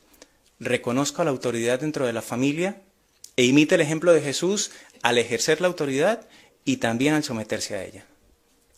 reconozca 0.58 1.24
la 1.24 1.30
autoridad 1.30 1.80
dentro 1.80 2.06
de 2.06 2.12
la 2.12 2.22
familia 2.22 2.80
e 3.36 3.44
imite 3.44 3.74
el 3.74 3.82
ejemplo 3.82 4.12
de 4.12 4.22
Jesús 4.22 4.70
al 5.02 5.18
ejercer 5.18 5.60
la 5.60 5.68
autoridad 5.68 6.26
y 6.64 6.78
también 6.78 7.14
al 7.14 7.24
someterse 7.24 7.74
a 7.74 7.84
ella. 7.84 8.06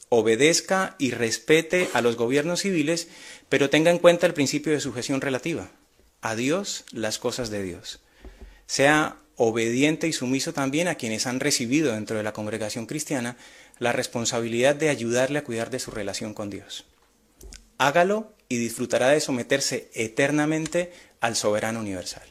Obedezca 0.08 0.96
y 0.98 1.12
respete 1.12 1.88
a 1.94 2.02
los 2.02 2.16
gobiernos 2.16 2.60
civiles, 2.60 3.08
pero 3.48 3.70
tenga 3.70 3.90
en 3.90 3.98
cuenta 3.98 4.26
el 4.26 4.34
principio 4.34 4.72
de 4.72 4.80
sujeción 4.80 5.20
relativa. 5.20 5.70
A 6.20 6.34
Dios 6.34 6.84
las 6.92 7.18
cosas 7.18 7.50
de 7.50 7.62
Dios 7.62 8.01
sea 8.72 9.18
obediente 9.36 10.08
y 10.08 10.14
sumiso 10.14 10.54
también 10.54 10.88
a 10.88 10.94
quienes 10.94 11.26
han 11.26 11.40
recibido 11.40 11.92
dentro 11.92 12.16
de 12.16 12.22
la 12.22 12.32
congregación 12.32 12.86
cristiana 12.86 13.36
la 13.78 13.92
responsabilidad 13.92 14.74
de 14.74 14.88
ayudarle 14.88 15.40
a 15.40 15.44
cuidar 15.44 15.68
de 15.68 15.78
su 15.78 15.90
relación 15.90 16.32
con 16.32 16.48
Dios. 16.48 16.86
Hágalo 17.76 18.32
y 18.48 18.56
disfrutará 18.56 19.08
de 19.08 19.20
someterse 19.20 19.90
eternamente 19.92 20.90
al 21.20 21.36
soberano 21.36 21.80
universal. 21.80 22.26